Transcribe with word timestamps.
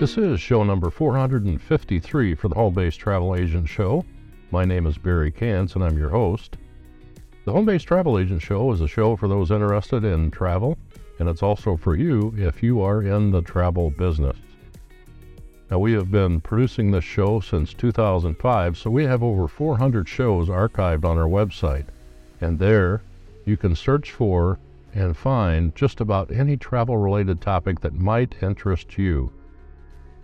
This 0.00 0.16
is 0.16 0.40
show 0.40 0.62
number 0.62 0.90
453 0.90 2.36
for 2.36 2.46
the 2.46 2.54
Home 2.54 2.72
Based 2.72 3.00
Travel 3.00 3.34
Agent 3.34 3.68
Show. 3.68 4.04
My 4.52 4.64
name 4.64 4.86
is 4.86 4.96
Barry 4.96 5.32
Kantz 5.32 5.74
and 5.74 5.82
I'm 5.82 5.98
your 5.98 6.10
host. 6.10 6.56
The 7.44 7.50
Home 7.50 7.64
Based 7.64 7.88
Travel 7.88 8.16
Agent 8.16 8.40
Show 8.40 8.70
is 8.70 8.80
a 8.80 8.86
show 8.86 9.16
for 9.16 9.26
those 9.26 9.50
interested 9.50 10.04
in 10.04 10.30
travel, 10.30 10.78
and 11.18 11.28
it's 11.28 11.42
also 11.42 11.76
for 11.76 11.96
you 11.96 12.32
if 12.36 12.62
you 12.62 12.80
are 12.80 13.02
in 13.02 13.32
the 13.32 13.42
travel 13.42 13.90
business. 13.90 14.36
Now, 15.68 15.80
we 15.80 15.94
have 15.94 16.12
been 16.12 16.40
producing 16.40 16.92
this 16.92 17.02
show 17.02 17.40
since 17.40 17.74
2005, 17.74 18.78
so 18.78 18.90
we 18.90 19.02
have 19.02 19.24
over 19.24 19.48
400 19.48 20.08
shows 20.08 20.46
archived 20.46 21.04
on 21.04 21.18
our 21.18 21.26
website. 21.26 21.86
And 22.40 22.56
there 22.56 23.02
you 23.46 23.56
can 23.56 23.74
search 23.74 24.12
for 24.12 24.60
and 24.94 25.16
find 25.16 25.74
just 25.74 26.00
about 26.00 26.30
any 26.30 26.56
travel 26.56 26.96
related 26.96 27.40
topic 27.40 27.80
that 27.80 27.94
might 27.94 28.40
interest 28.44 28.96
you. 28.96 29.32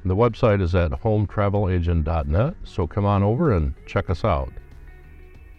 The 0.07 0.15
website 0.15 0.61
is 0.61 0.75
at 0.75 0.91
hometravelagent.net, 0.91 2.55
so 2.65 2.87
come 2.87 3.07
on 3.07 3.23
over 3.23 3.53
and 3.53 3.73
check 3.87 4.11
us 4.11 4.23
out. 4.23 4.53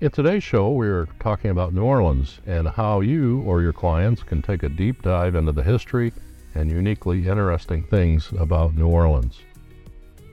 In 0.01 0.11
today's 0.11 0.43
show, 0.43 0.69
we're 0.69 1.07
talking 1.19 1.49
about 1.49 1.73
New 1.73 1.83
Orleans 1.83 2.41
and 2.45 2.67
how 2.67 3.01
you 3.01 3.41
or 3.41 3.63
your 3.63 3.73
clients 3.73 4.21
can 4.21 4.43
take 4.43 4.61
a 4.61 4.69
deep 4.69 5.01
dive 5.01 5.33
into 5.33 5.51
the 5.51 5.63
history 5.63 6.13
and 6.53 6.69
uniquely 6.69 7.27
interesting 7.27 7.85
things 7.85 8.31
about 8.37 8.75
New 8.75 8.87
Orleans. 8.87 9.39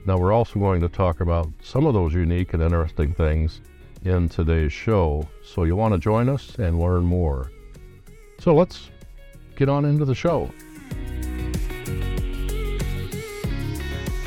Now, 0.05 0.19
we're 0.19 0.33
also 0.33 0.59
going 0.59 0.81
to 0.81 0.89
talk 0.89 1.19
about 1.19 1.49
some 1.63 1.87
of 1.87 1.95
those 1.95 2.13
unique 2.13 2.53
and 2.53 2.61
interesting 2.61 3.15
things 3.15 3.61
in 4.05 4.29
today's 4.29 4.73
show, 4.73 5.27
so 5.43 5.63
you'll 5.63 5.79
want 5.79 5.95
to 5.95 5.99
join 5.99 6.29
us 6.29 6.59
and 6.59 6.79
learn 6.79 7.03
more. 7.03 7.49
So 8.39 8.53
let's 8.53 8.91
get 9.55 9.69
on 9.69 9.85
into 9.85 10.05
the 10.05 10.13
show. 10.13 10.51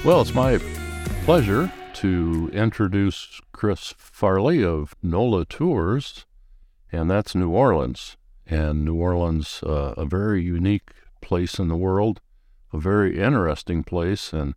Well, 0.05 0.20
it's 0.20 0.34
my 0.34 0.58
pleasure 1.25 1.72
to 1.94 2.50
introduce 2.52 3.41
Chris 3.52 3.92
Farley 3.98 4.62
of 4.62 4.94
NOLA 5.03 5.47
Tours, 5.47 6.27
and 6.92 7.11
that's 7.11 7.34
New 7.34 7.50
Orleans. 7.50 8.16
And 8.47 8.84
New 8.84 8.94
Orleans, 8.94 9.62
uh, 9.64 9.94
a 9.97 10.05
very 10.05 10.42
unique 10.42 10.91
place 11.20 11.58
in 11.58 11.66
the 11.66 11.77
world, 11.77 12.20
a 12.72 12.78
very 12.78 13.19
interesting 13.19 13.83
place, 13.83 14.33
and 14.33 14.55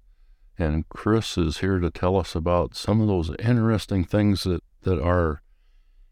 and 0.59 0.87
Chris 0.89 1.37
is 1.37 1.59
here 1.59 1.79
to 1.79 1.89
tell 1.89 2.17
us 2.17 2.35
about 2.35 2.75
some 2.75 2.99
of 2.99 3.07
those 3.07 3.33
interesting 3.39 4.03
things 4.03 4.43
that, 4.43 4.61
that 4.81 5.01
are 5.01 5.41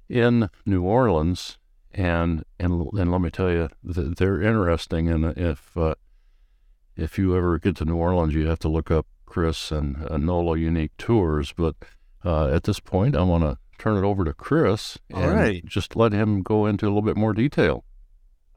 in 0.07 0.49
New 0.65 0.83
Orleans. 0.83 1.57
And, 1.93 2.45
and, 2.57 2.87
and 2.93 3.11
let 3.11 3.21
me 3.21 3.29
tell 3.29 3.51
you, 3.51 3.67
they're 3.83 4.41
interesting. 4.41 5.09
And 5.09 5.37
if, 5.37 5.75
uh, 5.75 5.95
if 6.95 7.19
you 7.19 7.35
ever 7.35 7.59
get 7.59 7.75
to 7.77 7.85
New 7.85 7.97
Orleans, 7.97 8.33
you 8.33 8.47
have 8.47 8.59
to 8.59 8.69
look 8.69 8.89
up 8.89 9.05
Chris 9.27 9.71
and 9.71 10.07
uh, 10.09 10.17
NOLA 10.17 10.57
Unique 10.57 10.97
Tours. 10.97 11.53
But 11.53 11.75
uh, 12.25 12.47
at 12.47 12.63
this 12.63 12.79
point, 12.79 13.15
I 13.15 13.21
want 13.21 13.43
to 13.43 13.57
turn 13.77 14.03
it 14.03 14.07
over 14.07 14.25
to 14.25 14.33
Chris 14.33 14.97
and 15.11 15.31
right. 15.31 15.65
just 15.65 15.95
let 15.95 16.11
him 16.11 16.41
go 16.41 16.65
into 16.65 16.85
a 16.85 16.89
little 16.89 17.03
bit 17.03 17.17
more 17.17 17.33
detail. 17.33 17.83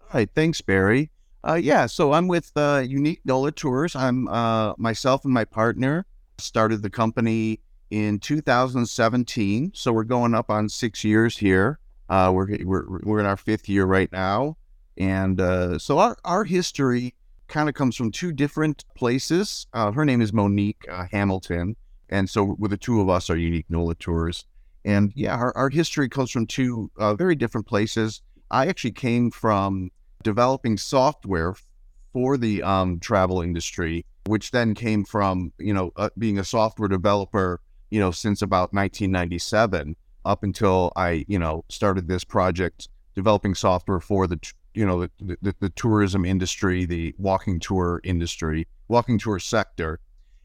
All 0.00 0.08
right. 0.14 0.30
Thanks, 0.34 0.62
Barry. 0.62 1.10
Uh, 1.42 1.54
yeah, 1.54 1.86
so 1.86 2.12
I'm 2.12 2.28
with 2.28 2.52
uh, 2.56 2.84
Unique 2.86 3.20
NOLA 3.24 3.52
Tours. 3.52 3.96
I'm 3.96 4.28
uh, 4.28 4.74
myself 4.76 5.24
and 5.24 5.32
my 5.32 5.44
partner 5.44 6.04
started 6.38 6.82
the 6.82 6.90
company 6.90 7.60
in 7.90 8.18
2017. 8.18 9.72
So 9.74 9.92
we're 9.92 10.04
going 10.04 10.34
up 10.34 10.50
on 10.50 10.68
six 10.68 11.02
years 11.02 11.38
here. 11.38 11.78
Uh, 12.08 12.30
we're, 12.34 12.58
we're 12.64 13.00
we're 13.04 13.20
in 13.20 13.26
our 13.26 13.36
fifth 13.36 13.68
year 13.68 13.84
right 13.86 14.10
now, 14.10 14.56
and 14.98 15.40
uh, 15.40 15.78
so 15.78 15.98
our 15.98 16.16
our 16.24 16.44
history 16.44 17.14
kind 17.50 17.68
of 17.68 17.74
comes 17.74 17.96
from 17.96 18.10
two 18.10 18.32
different 18.32 18.84
places. 18.94 19.66
Uh, 19.74 19.92
her 19.92 20.04
name 20.04 20.22
is 20.22 20.32
Monique 20.32 20.86
Hamilton, 21.10 21.76
and 22.08 22.30
so 22.30 22.56
with 22.58 22.70
the 22.70 22.78
two 22.78 23.00
of 23.00 23.10
us 23.10 23.28
are 23.28 23.36
Unique 23.36 23.66
NOLA 23.68 23.96
Tours. 23.96 24.46
And 24.84 25.12
yeah, 25.14 25.34
our, 25.36 25.54
our 25.56 25.68
history 25.68 26.08
comes 26.08 26.30
from 26.30 26.46
two 26.46 26.90
very 27.16 27.34
different 27.34 27.66
places. 27.66 28.22
I 28.50 28.66
actually 28.66 28.92
came 28.92 29.30
from 29.30 29.90
developing 30.22 30.78
software 30.78 31.54
for 32.12 32.36
the 32.36 32.62
um, 32.62 32.98
travel 32.98 33.42
industry, 33.42 34.04
which 34.26 34.50
then 34.50 34.74
came 34.74 35.04
from 35.04 35.52
you 35.58 35.74
know 35.74 35.92
uh, 35.96 36.10
being 36.18 36.38
a 36.38 36.44
software 36.44 36.88
developer, 36.88 37.60
you 37.90 38.00
know, 38.00 38.10
since 38.10 38.42
about 38.42 38.72
1997 38.72 39.96
up 40.24 40.42
until 40.42 40.92
I 40.96 41.24
you 41.28 41.38
know 41.38 41.64
started 41.68 42.08
this 42.08 42.24
project 42.24 42.88
developing 43.14 43.54
software 43.54 44.00
for 44.00 44.26
the 44.26 44.38
you 44.74 44.86
know 44.86 45.00
the, 45.00 45.36
the, 45.42 45.54
the 45.60 45.70
tourism 45.70 46.24
industry, 46.24 46.84
the 46.84 47.14
walking 47.18 47.60
tour 47.60 48.00
industry, 48.04 48.66
walking 48.88 49.18
tour 49.18 49.38
sector. 49.38 50.00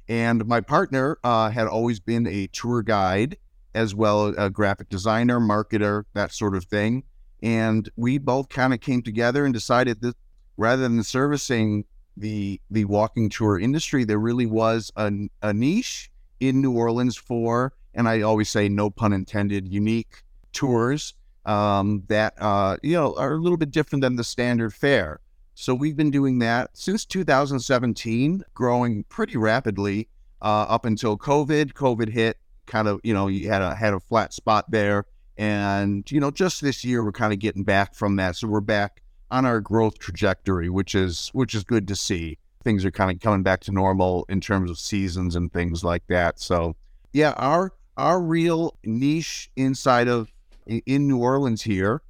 And 0.07 0.45
my 0.45 0.61
partner 0.61 1.17
uh, 1.23 1.49
had 1.49 1.67
always 1.67 1.99
been 1.99 2.27
a 2.27 2.47
tour 2.47 2.83
guide 2.83 3.37
as 3.73 3.93
well 3.93 4.27
a 4.37 4.49
graphic 4.49 4.89
designer, 4.89 5.39
marketer, 5.39 6.05
that 6.13 6.31
sort 6.31 6.55
of 6.55 6.63
thing. 6.63 7.03
And 7.43 7.89
we 7.95 8.17
both 8.17 8.49
kind 8.49 8.73
of 8.73 8.79
came 8.79 9.01
together 9.01 9.45
and 9.45 9.53
decided 9.53 10.01
that 10.01 10.15
rather 10.57 10.83
than 10.83 11.03
servicing 11.03 11.85
the 12.17 12.61
the 12.71 12.85
walking 12.85 13.29
tour 13.29 13.59
industry, 13.59 14.05
there 14.05 14.19
really 14.19 14.45
was 14.45 14.91
a, 14.95 15.11
a 15.41 15.53
niche 15.53 16.09
in 16.39 16.61
New 16.61 16.71
Orleans 16.71 17.17
for, 17.17 17.73
and 17.93 18.07
I 18.07 18.21
always 18.21 18.49
say 18.49 18.69
no 18.69 18.89
pun 18.89 19.11
intended, 19.13 19.67
unique 19.67 20.23
tours 20.53 21.13
um, 21.45 22.03
that 22.07 22.33
uh, 22.39 22.77
you 22.83 22.93
know 22.93 23.15
are 23.17 23.33
a 23.33 23.37
little 23.37 23.57
bit 23.57 23.71
different 23.71 24.01
than 24.01 24.15
the 24.15 24.23
standard 24.23 24.73
fare. 24.73 25.19
So 25.53 25.73
we've 25.73 25.95
been 25.95 26.11
doing 26.11 26.39
that 26.39 26.71
since 26.73 27.05
2017, 27.05 28.43
growing 28.53 29.03
pretty 29.05 29.37
rapidly 29.37 30.09
uh, 30.41 30.65
up 30.67 30.85
until 30.85 31.17
COVID. 31.17 31.73
COVID 31.73 32.09
hit, 32.09 32.37
kind 32.65 32.87
of 32.87 32.99
you 33.03 33.13
know 33.13 33.27
you 33.27 33.49
had 33.49 33.61
a 33.61 33.73
had 33.75 33.93
a 33.93 33.99
flat 33.99 34.33
spot 34.33 34.69
there 34.69 35.05
and, 35.37 36.09
you 36.09 36.19
know, 36.19 36.31
just 36.31 36.61
this 36.61 36.83
year 36.83 37.03
we're 37.03 37.11
kind 37.11 37.33
of 37.33 37.39
getting 37.39 37.63
back 37.63 37.93
from 37.93 38.15
that. 38.17 38.35
So 38.35 38.47
we're 38.47 38.61
back 38.61 39.01
on 39.31 39.45
our 39.45 39.59
growth 39.59 39.99
trajectory, 39.99 40.69
which 40.69 40.95
is 40.95 41.29
which 41.33 41.53
is 41.53 41.63
good 41.63 41.87
to 41.89 41.95
see. 41.95 42.37
Things 42.63 42.85
are 42.85 42.91
kind 42.91 43.11
of 43.11 43.19
coming 43.19 43.43
back 43.43 43.61
to 43.61 43.71
normal 43.71 44.25
in 44.29 44.39
terms 44.39 44.71
of 44.71 44.79
seasons 44.79 45.35
and 45.35 45.51
things 45.51 45.83
like 45.83 46.03
that. 46.07 46.39
So 46.39 46.75
yeah, 47.11 47.33
our 47.37 47.73
our 47.97 48.21
real 48.21 48.77
niche 48.83 49.49
inside 49.55 50.07
of 50.07 50.31
in 50.65 51.07
New 51.07 51.17
Orleans 51.17 51.61
here 51.61 52.01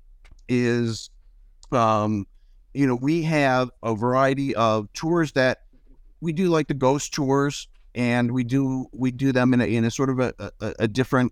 is 0.48 1.10
um, 1.72 2.28
you 2.74 2.86
know, 2.86 2.96
we 2.96 3.24
have 3.24 3.72
a 3.82 3.96
variety 3.96 4.54
of 4.56 4.92
tours 4.94 5.32
that 5.32 5.62
we 6.20 6.34
do 6.34 6.50
like 6.50 6.68
the 6.68 6.74
ghost 6.74 7.14
tours 7.14 7.68
and 7.96 8.32
we 8.32 8.44
do 8.44 8.88
we 8.92 9.12
do 9.12 9.32
them 9.32 9.54
in 9.54 9.62
a 9.62 9.66
in 9.66 9.86
a 9.86 9.92
sort 9.92 10.10
of 10.10 10.20
a, 10.20 10.34
a, 10.60 10.74
a 10.80 10.88
different 10.88 11.32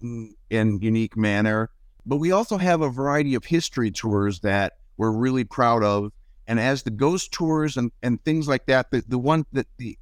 and 0.50 0.84
unique 0.84 1.18
manner. 1.18 1.70
But 2.06 2.18
we 2.18 2.32
also 2.32 2.58
have 2.58 2.82
a 2.82 2.90
variety 2.90 3.36
of 3.36 3.46
history 3.46 3.92
tours 3.92 4.40
that 4.40 4.74
we're 4.98 5.12
really 5.12 5.44
proud 5.44 5.84
of. 5.84 6.12
And 6.48 6.60
as 6.60 6.84
the 6.84 6.92
ghost 6.92 7.32
tours 7.32 7.78
and, 7.78 7.92
and 8.02 8.24
things 8.24 8.48
like 8.48 8.66
that, 8.66 8.92
the, 8.92 9.04
the 9.08 9.18
one 9.18 9.46
that 9.54 9.68
the, 9.78 9.98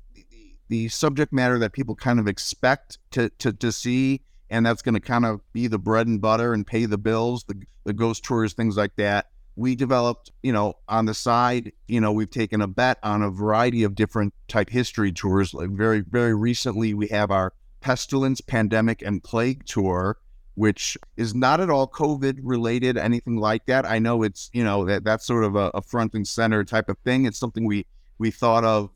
the, 0.69 0.89
subject 0.89 1.31
matter 1.31 1.59
that 1.59 1.73
people 1.73 1.95
kind 1.95 2.19
of 2.19 2.27
expect 2.27 2.97
to, 3.11 3.29
to, 3.37 3.53
to 3.53 3.71
see, 3.71 4.21
and 4.51 4.65
that's 4.65 4.81
going 4.81 4.93
to 4.93 4.99
kind 4.99 5.25
of 5.25 5.41
be 5.53 5.65
the 5.65 5.79
bread 5.79 6.05
and 6.07 6.21
butter 6.21 6.53
and 6.53 6.67
pay 6.67 6.85
the 6.85 6.97
bills, 6.97 7.45
the, 7.45 7.55
the 7.85 7.93
ghost 7.93 8.23
tours, 8.23 8.53
things 8.53 8.75
like 8.75 8.95
that. 8.97 9.29
We 9.55 9.75
developed, 9.75 10.31
you 10.43 10.51
know, 10.51 10.75
on 10.87 11.05
the 11.05 11.13
side, 11.13 11.71
you 11.87 12.01
know, 12.01 12.11
we've 12.11 12.29
taken 12.29 12.61
a 12.61 12.67
bet 12.67 12.99
on 13.01 13.21
a 13.21 13.29
variety 13.29 13.83
of 13.83 13.95
different 13.95 14.33
type 14.47 14.69
history 14.69 15.11
tours. 15.13 15.53
Like 15.53 15.69
very, 15.69 16.01
very 16.01 16.35
recently, 16.35 16.93
we 16.93 17.07
have 17.07 17.31
our 17.31 17.53
pestilence, 17.79 18.41
pandemic, 18.41 19.01
and 19.01 19.23
plague 19.23 19.65
tour, 19.65 20.17
which 20.55 20.97
is 21.15 21.33
not 21.33 21.61
at 21.61 21.69
all 21.69 21.87
COVID 21.87 22.39
related, 22.43 22.97
anything 22.97 23.37
like 23.37 23.65
that. 23.67 23.85
I 23.85 23.99
know 23.99 24.21
it's, 24.21 24.49
you 24.53 24.65
know, 24.65 24.83
that 24.85 25.05
that's 25.05 25.25
sort 25.25 25.45
of 25.45 25.55
a, 25.55 25.71
a 25.73 25.81
front 25.81 26.13
and 26.13 26.27
center 26.27 26.65
type 26.65 26.89
of 26.89 26.97
thing. 26.99 27.25
It's 27.25 27.39
something 27.39 27.65
we, 27.65 27.85
we 28.17 28.31
thought 28.31 28.65
of, 28.65 28.89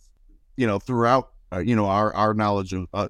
you 0.58 0.68
know, 0.68 0.80
throughout, 0.80 1.32
uh, 1.54 1.60
you 1.60 1.76
know, 1.76 1.86
our, 1.86 2.14
our 2.14 2.34
knowledge 2.34 2.74
of, 2.74 2.88
uh, 2.94 3.08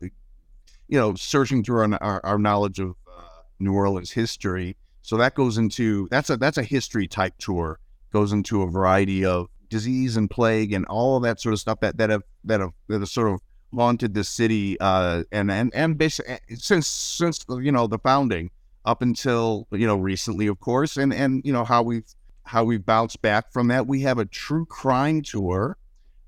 you 0.88 1.00
know, 1.00 1.16
searching 1.16 1.64
through 1.64 1.80
our, 1.80 2.04
our, 2.04 2.26
our 2.26 2.38
knowledge 2.38 2.80
of 2.80 2.96
uh, 3.08 3.22
New 3.60 3.74
Orleans 3.74 4.12
history. 4.12 4.78
So 5.02 5.18
that 5.18 5.36
goes 5.36 5.58
into, 5.58 6.08
that's 6.10 6.30
a, 6.30 6.38
that's 6.38 6.58
a 6.58 6.64
history 6.64 7.08
type 7.08 7.34
tour, 7.38 7.80
goes 8.12 8.32
into 8.32 8.62
a 8.62 8.68
variety 8.68 9.24
of 9.24 9.48
disease 9.70 10.18
and 10.18 10.30
plague 10.30 10.74
and 10.74 10.86
all 10.86 11.20
that 11.20 11.40
sort 11.40 11.54
of 11.54 11.60
stuff 11.60 11.80
that, 11.82 11.98
that 11.98 12.10
have, 12.10 12.24
that 12.44 12.60
have, 12.60 12.72
that 12.88 13.00
have 13.00 13.10
sort 13.10 13.32
of 13.32 13.40
haunted 13.76 14.14
the 14.14 14.24
city 14.24 14.80
uh, 14.80 15.24
and 15.32 15.52
and 15.52 15.74
and 15.76 15.98
basically 15.98 16.34
eh, 16.34 16.56
since 16.56 16.88
since 16.88 17.46
you 17.50 17.72
know 17.72 17.88
the 17.88 18.00
founding 18.00 18.50
up 18.86 19.02
until 19.02 19.68
you 19.72 19.88
know 19.88 19.98
recently, 19.98 20.48
of 20.48 20.60
course, 20.60 20.98
and 20.98 21.14
and 21.14 21.42
you 21.46 21.54
know 21.54 21.66
how 21.66 21.82
we've 21.82 22.06
how 22.44 22.64
we 22.64 22.78
bounced 22.78 23.22
back 23.22 23.52
from 23.52 23.68
that. 23.68 23.88
We 23.88 24.02
have 24.02 24.18
a 24.18 24.26
true 24.26 24.66
crime 24.66 25.22
tour, 25.22 25.78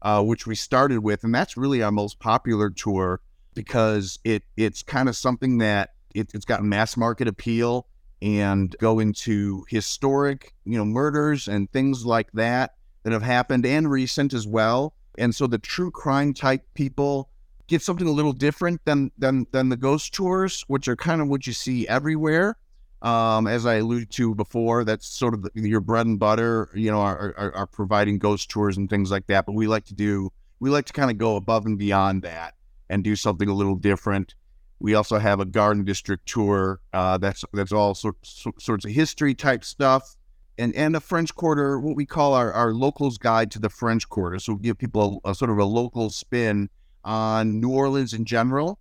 uh, 0.01 0.23
which 0.23 0.47
we 0.47 0.55
started 0.55 0.99
with, 0.99 1.23
and 1.23 1.33
that's 1.33 1.57
really 1.57 1.81
our 1.81 1.91
most 1.91 2.19
popular 2.19 2.69
tour 2.69 3.21
because 3.57 4.19
it 4.23 4.43
it's 4.55 4.81
kind 4.81 5.09
of 5.09 5.15
something 5.15 5.57
that 5.57 5.93
it, 6.15 6.29
it's 6.33 6.45
got 6.45 6.63
mass 6.63 6.95
market 6.95 7.27
appeal 7.27 7.87
and 8.21 8.75
go 8.79 8.99
into 8.99 9.65
historic 9.69 10.53
you 10.65 10.77
know 10.77 10.85
murders 10.85 11.47
and 11.47 11.71
things 11.71 12.05
like 12.05 12.31
that 12.31 12.75
that 13.03 13.13
have 13.13 13.23
happened 13.23 13.65
and 13.65 13.91
recent 13.91 14.33
as 14.33 14.47
well 14.47 14.93
and 15.17 15.33
so 15.33 15.47
the 15.47 15.57
true 15.57 15.91
crime 15.91 16.33
type 16.33 16.65
people 16.73 17.29
get 17.67 17.81
something 17.81 18.07
a 18.07 18.11
little 18.11 18.33
different 18.33 18.83
than 18.85 19.11
than 19.17 19.45
than 19.51 19.69
the 19.69 19.77
ghost 19.77 20.13
tours, 20.13 20.63
which 20.67 20.87
are 20.87 20.95
kind 20.95 21.21
of 21.21 21.27
what 21.27 21.45
you 21.45 21.53
see 21.53 21.87
everywhere. 21.87 22.57
Um, 23.01 23.45
as 23.45 23.65
I 23.65 23.75
alluded 23.75 24.09
to 24.11 24.33
before, 24.33 24.83
that's 24.83 25.05
sort 25.05 25.35
of 25.35 25.43
the, 25.43 25.51
your 25.53 25.81
bread 25.81 26.07
and 26.07 26.17
butter. 26.17 26.69
You 26.73 26.91
know, 26.91 26.99
are, 26.99 27.35
are, 27.37 27.55
are 27.55 27.67
providing 27.67 28.17
ghost 28.17 28.49
tours 28.49 28.77
and 28.77 28.89
things 28.89 29.11
like 29.11 29.27
that. 29.27 29.45
But 29.45 29.53
we 29.53 29.67
like 29.67 29.85
to 29.85 29.93
do 29.93 30.31
we 30.59 30.69
like 30.69 30.85
to 30.85 30.93
kind 30.93 31.11
of 31.11 31.17
go 31.17 31.35
above 31.35 31.65
and 31.65 31.77
beyond 31.77 32.23
that 32.23 32.55
and 32.89 33.03
do 33.03 33.15
something 33.15 33.49
a 33.49 33.53
little 33.53 33.75
different. 33.75 34.35
We 34.79 34.93
also 34.93 35.17
have 35.17 35.39
a 35.39 35.45
garden 35.45 35.83
district 35.83 36.27
tour. 36.27 36.79
Uh, 36.93 37.17
that's 37.17 37.43
that's 37.53 37.71
all 37.71 37.95
sorts 37.95 38.45
sorts 38.59 38.85
of 38.85 38.91
history 38.91 39.33
type 39.33 39.63
stuff, 39.63 40.15
and 40.57 40.75
and 40.75 40.95
a 40.95 40.99
French 40.99 41.33
Quarter, 41.33 41.79
what 41.79 41.95
we 41.95 42.05
call 42.05 42.33
our, 42.33 42.53
our 42.53 42.73
locals 42.73 43.17
guide 43.17 43.49
to 43.51 43.59
the 43.59 43.69
French 43.69 44.07
Quarter. 44.07 44.39
So 44.39 44.53
we 44.53 44.59
give 44.59 44.77
people 44.77 45.21
a, 45.25 45.31
a 45.31 45.35
sort 45.35 45.49
of 45.49 45.57
a 45.57 45.65
local 45.65 46.09
spin 46.09 46.69
on 47.03 47.59
New 47.59 47.71
Orleans 47.71 48.13
in 48.13 48.25
general, 48.25 48.77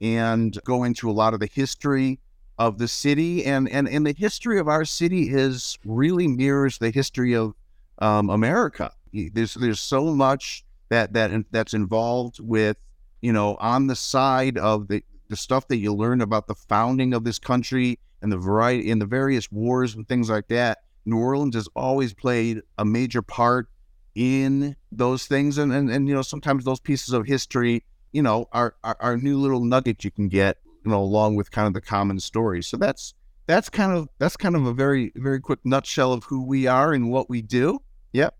and 0.00 0.56
go 0.64 0.84
into 0.84 1.10
a 1.10 1.12
lot 1.12 1.34
of 1.34 1.40
the 1.40 1.50
history 1.52 2.20
of 2.58 2.78
the 2.78 2.86
city, 2.86 3.44
and 3.44 3.68
and 3.68 3.88
and 3.88 4.06
the 4.06 4.14
history 4.16 4.60
of 4.60 4.68
our 4.68 4.84
city 4.84 5.30
is 5.30 5.78
really 5.84 6.28
mirrors 6.28 6.78
the 6.78 6.90
history 6.90 7.34
of 7.34 7.54
um, 7.98 8.30
America. 8.30 8.92
There's 9.12 9.54
there's 9.54 9.80
so 9.80 10.14
much 10.14 10.64
that 10.90 11.12
that 11.14 11.32
that's 11.50 11.74
involved 11.74 12.38
with 12.38 12.76
you 13.20 13.32
know 13.32 13.56
on 13.56 13.86
the 13.86 13.96
side 13.96 14.58
of 14.58 14.88
the 14.88 15.02
the 15.28 15.36
stuff 15.36 15.68
that 15.68 15.76
you 15.76 15.94
learn 15.94 16.20
about 16.20 16.48
the 16.48 16.54
founding 16.54 17.14
of 17.14 17.24
this 17.24 17.38
country 17.38 17.98
and 18.20 18.32
the 18.32 18.36
variety 18.36 18.90
in 18.90 18.98
the 18.98 19.06
various 19.06 19.50
wars 19.50 19.94
and 19.94 20.06
things 20.08 20.28
like 20.28 20.48
that. 20.48 20.78
New 21.06 21.18
Orleans 21.18 21.54
has 21.54 21.68
always 21.74 22.12
played 22.12 22.60
a 22.76 22.84
major 22.84 23.22
part 23.22 23.68
in 24.14 24.76
those 24.92 25.26
things, 25.26 25.56
and 25.56 25.72
and, 25.72 25.90
and 25.90 26.08
you 26.08 26.14
know 26.14 26.22
sometimes 26.22 26.64
those 26.64 26.80
pieces 26.80 27.14
of 27.14 27.26
history, 27.26 27.84
you 28.12 28.22
know, 28.22 28.48
are, 28.52 28.74
are 28.84 28.96
are 29.00 29.16
new 29.16 29.38
little 29.38 29.64
nuggets 29.64 30.04
you 30.04 30.10
can 30.10 30.28
get, 30.28 30.58
you 30.84 30.90
know, 30.90 31.00
along 31.00 31.36
with 31.36 31.50
kind 31.50 31.66
of 31.66 31.74
the 31.74 31.80
common 31.80 32.20
story. 32.20 32.62
So 32.62 32.76
that's 32.76 33.14
that's 33.46 33.68
kind 33.68 33.92
of 33.92 34.08
that's 34.18 34.36
kind 34.36 34.56
of 34.56 34.66
a 34.66 34.74
very 34.74 35.12
very 35.16 35.40
quick 35.40 35.60
nutshell 35.64 36.12
of 36.12 36.24
who 36.24 36.44
we 36.44 36.66
are 36.66 36.92
and 36.92 37.10
what 37.10 37.30
we 37.30 37.40
do. 37.40 37.80
Yep. 38.12 38.36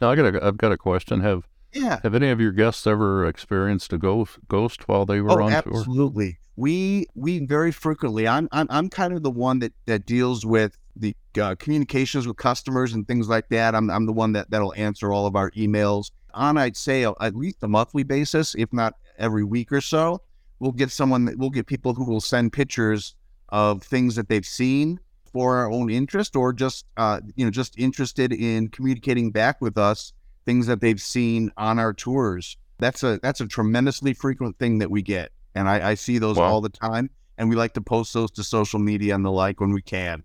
Now 0.00 0.10
I 0.10 0.16
got 0.16 0.34
a 0.34 0.44
I've 0.44 0.56
got 0.56 0.72
a 0.72 0.78
question. 0.78 1.20
Have 1.20 1.46
yeah. 1.74 2.00
Have 2.02 2.14
any 2.14 2.30
of 2.30 2.40
your 2.40 2.52
guests 2.52 2.86
ever 2.86 3.26
experienced 3.26 3.92
a 3.92 3.98
ghost 3.98 4.38
ghost 4.48 4.88
while 4.88 5.04
they 5.04 5.20
were 5.20 5.42
oh, 5.42 5.46
on 5.46 5.52
absolutely. 5.52 5.72
tour? 5.72 5.80
Absolutely. 5.80 6.38
We 6.56 7.06
we 7.14 7.44
very 7.46 7.72
frequently. 7.72 8.28
I'm 8.28 8.48
I'm 8.52 8.66
I'm 8.70 8.88
kind 8.88 9.12
of 9.12 9.22
the 9.22 9.30
one 9.30 9.58
that 9.58 9.72
that 9.86 10.06
deals 10.06 10.46
with 10.46 10.78
the 10.96 11.16
uh, 11.40 11.56
communications 11.56 12.26
with 12.26 12.36
customers 12.36 12.92
and 12.92 13.06
things 13.06 13.28
like 13.28 13.48
that. 13.48 13.74
I'm 13.74 13.90
I'm 13.90 14.06
the 14.06 14.12
one 14.12 14.32
that 14.32 14.50
that'll 14.50 14.74
answer 14.74 15.12
all 15.12 15.26
of 15.26 15.34
our 15.34 15.50
emails 15.52 16.10
on 16.32 16.56
I'd 16.56 16.76
say 16.76 17.04
at 17.04 17.36
least 17.36 17.62
a 17.62 17.68
monthly 17.68 18.02
basis, 18.02 18.54
if 18.54 18.72
not 18.72 18.94
every 19.18 19.44
week 19.44 19.72
or 19.72 19.80
so. 19.80 20.20
We'll 20.58 20.72
get 20.72 20.90
someone 20.90 21.24
that 21.26 21.38
we'll 21.38 21.50
get 21.50 21.66
people 21.66 21.94
who 21.94 22.04
will 22.04 22.20
send 22.20 22.52
pictures 22.52 23.14
of 23.48 23.82
things 23.82 24.14
that 24.16 24.28
they've 24.28 24.46
seen 24.46 25.00
for 25.32 25.56
our 25.56 25.70
own 25.70 25.90
interest 25.90 26.36
or 26.36 26.52
just 26.52 26.86
uh, 26.96 27.20
you 27.34 27.44
know 27.44 27.50
just 27.50 27.78
interested 27.78 28.32
in 28.32 28.68
communicating 28.68 29.30
back 29.30 29.60
with 29.60 29.76
us 29.76 30.12
things 30.44 30.66
that 30.66 30.80
they've 30.80 31.00
seen 31.00 31.50
on 31.56 31.78
our 31.78 31.92
tours. 31.92 32.56
That's 32.78 33.02
a 33.02 33.18
that's 33.22 33.40
a 33.40 33.46
tremendously 33.46 34.14
frequent 34.14 34.58
thing 34.58 34.78
that 34.78 34.90
we 34.90 35.02
get, 35.02 35.30
and 35.54 35.68
I, 35.68 35.90
I 35.90 35.94
see 35.94 36.18
those 36.18 36.36
wow. 36.36 36.44
all 36.44 36.60
the 36.60 36.68
time. 36.68 37.10
And 37.36 37.48
we 37.48 37.56
like 37.56 37.74
to 37.74 37.80
post 37.80 38.14
those 38.14 38.30
to 38.32 38.44
social 38.44 38.78
media 38.78 39.12
and 39.14 39.24
the 39.24 39.30
like 39.30 39.60
when 39.60 39.72
we 39.72 39.82
can. 39.82 40.22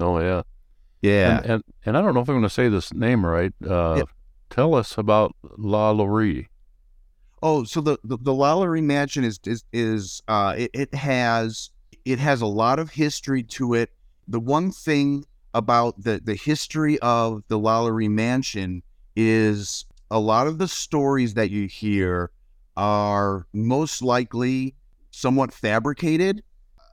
Oh 0.00 0.20
yeah, 0.20 0.42
yeah. 1.00 1.38
And 1.38 1.46
and, 1.46 1.64
and 1.86 1.98
I 1.98 2.02
don't 2.02 2.14
know 2.14 2.20
if 2.20 2.28
I'm 2.28 2.34
going 2.34 2.42
to 2.42 2.50
say 2.50 2.68
this 2.68 2.92
name 2.92 3.24
right. 3.24 3.52
Uh, 3.66 3.94
yeah. 3.98 4.02
Tell 4.50 4.74
us 4.74 4.98
about 4.98 5.34
Lalaurie. 5.58 6.48
Oh, 7.42 7.64
so 7.64 7.80
the 7.80 7.98
the, 8.04 8.18
the 8.18 8.32
Lalaurie 8.32 8.82
Mansion 8.82 9.24
is 9.24 9.40
is 9.44 9.64
is 9.72 10.22
uh, 10.28 10.54
it, 10.56 10.70
it 10.74 10.94
has 10.94 11.70
it 12.04 12.18
has 12.18 12.40
a 12.40 12.46
lot 12.46 12.78
of 12.78 12.90
history 12.90 13.42
to 13.44 13.74
it. 13.74 13.90
The 14.28 14.40
one 14.40 14.70
thing 14.70 15.24
about 15.54 16.02
the 16.02 16.20
the 16.22 16.34
history 16.34 16.98
of 17.00 17.42
the 17.48 17.58
La 17.58 17.80
Lalaurie 17.80 18.10
Mansion 18.10 18.82
is 19.16 19.84
a 20.10 20.18
lot 20.18 20.46
of 20.46 20.58
the 20.58 20.68
stories 20.68 21.34
that 21.34 21.50
you 21.50 21.66
hear 21.66 22.30
are 22.76 23.46
most 23.52 24.02
likely 24.02 24.74
somewhat 25.10 25.52
fabricated. 25.52 26.42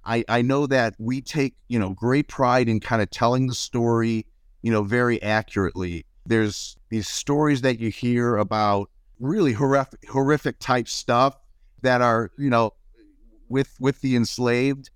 I, 0.06 0.24
I 0.28 0.42
know 0.42 0.68
that 0.68 0.96
we 0.98 1.22
take, 1.22 1.56
you 1.68 1.80
know, 1.80 1.92
great 1.92 2.28
pride 2.28 2.70
in 2.70 2.80
kind 2.80 3.02
of 3.02 3.10
telling 3.10 3.48
the 3.48 3.56
story, 3.56 4.26
you 4.62 4.72
know, 4.72 4.84
very 4.84 5.22
accurately. 5.22 6.06
There's 6.26 6.78
these 6.90 7.08
stories 7.08 7.62
that 7.62 7.80
you 7.80 7.90
hear 7.90 8.38
about 8.38 8.90
really 9.20 9.54
horrific, 9.54 10.08
horrific 10.10 10.60
type 10.60 10.88
stuff 10.88 11.36
that 11.82 12.02
are, 12.02 12.32
you 12.38 12.50
know, 12.50 12.74
with 13.50 13.76
with 13.80 14.02
the 14.02 14.16
enslaved. 14.16 14.90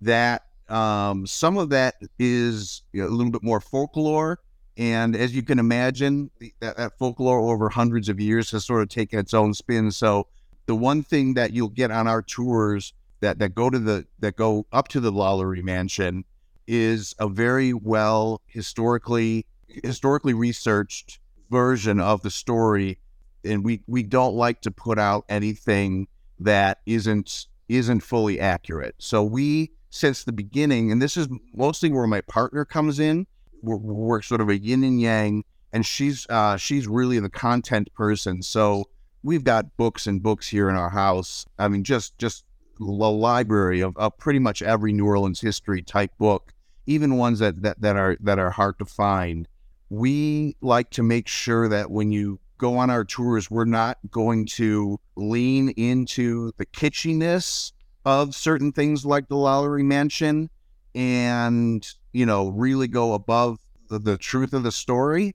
That 0.00 0.42
um, 0.68 1.26
some 1.26 1.56
of 1.58 1.70
that 1.70 1.94
is 2.18 2.82
you 2.92 3.02
know, 3.02 3.08
a 3.08 3.10
little 3.10 3.32
bit 3.32 3.42
more 3.42 3.60
folklore, 3.60 4.40
and 4.76 5.14
as 5.14 5.34
you 5.34 5.42
can 5.42 5.58
imagine, 5.58 6.30
that, 6.60 6.76
that 6.76 6.98
folklore 6.98 7.52
over 7.52 7.68
hundreds 7.68 8.08
of 8.08 8.18
years 8.20 8.50
has 8.52 8.64
sort 8.64 8.82
of 8.82 8.88
taken 8.88 9.18
its 9.18 9.34
own 9.34 9.54
spin. 9.54 9.90
So 9.90 10.26
the 10.66 10.74
one 10.74 11.02
thing 11.02 11.34
that 11.34 11.52
you'll 11.52 11.68
get 11.68 11.90
on 11.90 12.06
our 12.06 12.22
tours 12.22 12.94
that, 13.20 13.38
that 13.38 13.54
go 13.54 13.70
to 13.70 13.78
the 13.78 14.06
that 14.20 14.36
go 14.36 14.66
up 14.72 14.88
to 14.88 15.00
the 15.00 15.12
Lalaurie 15.12 15.62
Mansion 15.62 16.24
is 16.66 17.14
a 17.18 17.28
very 17.28 17.72
well 17.72 18.40
historically 18.46 19.46
historically 19.84 20.34
researched 20.34 21.18
version 21.50 22.00
of 22.00 22.22
the 22.22 22.30
story. 22.30 22.98
And 23.44 23.64
we, 23.64 23.82
we 23.86 24.02
don't 24.02 24.34
like 24.34 24.60
to 24.62 24.70
put 24.70 24.98
out 24.98 25.24
anything 25.28 26.08
that 26.40 26.80
isn't 26.86 27.46
isn't 27.68 28.00
fully 28.00 28.40
accurate. 28.40 28.94
So 28.98 29.22
we 29.22 29.72
since 29.90 30.24
the 30.24 30.32
beginning, 30.32 30.90
and 30.90 31.02
this 31.02 31.16
is 31.16 31.28
mostly 31.54 31.90
where 31.90 32.06
my 32.06 32.22
partner 32.22 32.64
comes 32.64 32.98
in 32.98 33.26
we're, 33.62 33.76
we're 33.76 34.22
sort 34.22 34.40
of 34.40 34.48
a 34.48 34.58
yin 34.58 34.84
and 34.84 35.00
yang, 35.00 35.44
and 35.72 35.86
she's 35.86 36.26
uh, 36.28 36.56
she's 36.56 36.86
really 36.86 37.18
the 37.18 37.30
content 37.30 37.92
person. 37.94 38.42
So 38.42 38.88
we've 39.22 39.44
got 39.44 39.76
books 39.76 40.06
and 40.06 40.22
books 40.22 40.48
here 40.48 40.68
in 40.68 40.76
our 40.76 40.90
house. 40.90 41.46
I 41.58 41.68
mean, 41.68 41.84
just 41.84 42.18
just 42.18 42.44
a 42.80 42.84
library 42.84 43.80
of, 43.80 43.96
of 43.96 44.16
pretty 44.18 44.38
much 44.38 44.62
every 44.62 44.92
New 44.92 45.06
Orleans 45.06 45.40
history 45.40 45.82
type 45.82 46.10
book, 46.18 46.52
even 46.86 47.16
ones 47.16 47.38
that, 47.38 47.62
that 47.62 47.80
that 47.80 47.96
are 47.96 48.16
that 48.20 48.38
are 48.38 48.50
hard 48.50 48.78
to 48.78 48.84
find. 48.84 49.48
We 49.88 50.56
like 50.60 50.90
to 50.90 51.02
make 51.02 51.28
sure 51.28 51.68
that 51.68 51.90
when 51.90 52.12
you 52.12 52.40
go 52.58 52.78
on 52.78 52.90
our 52.90 53.04
tours, 53.04 53.50
we're 53.50 53.64
not 53.64 53.98
going 54.10 54.46
to 54.46 54.98
lean 55.16 55.70
into 55.70 56.52
the 56.56 56.66
kitschiness 56.66 57.72
of 58.04 58.34
certain 58.34 58.72
things 58.72 59.04
like 59.04 59.28
the 59.28 59.34
Lalaurie 59.34 59.84
Mansion 59.84 60.48
and 60.94 61.86
you 62.12 62.26
know 62.26 62.48
really 62.48 62.88
go 62.88 63.14
above 63.14 63.58
the, 63.88 63.98
the 63.98 64.16
truth 64.16 64.52
of 64.52 64.62
the 64.62 64.72
story 64.72 65.34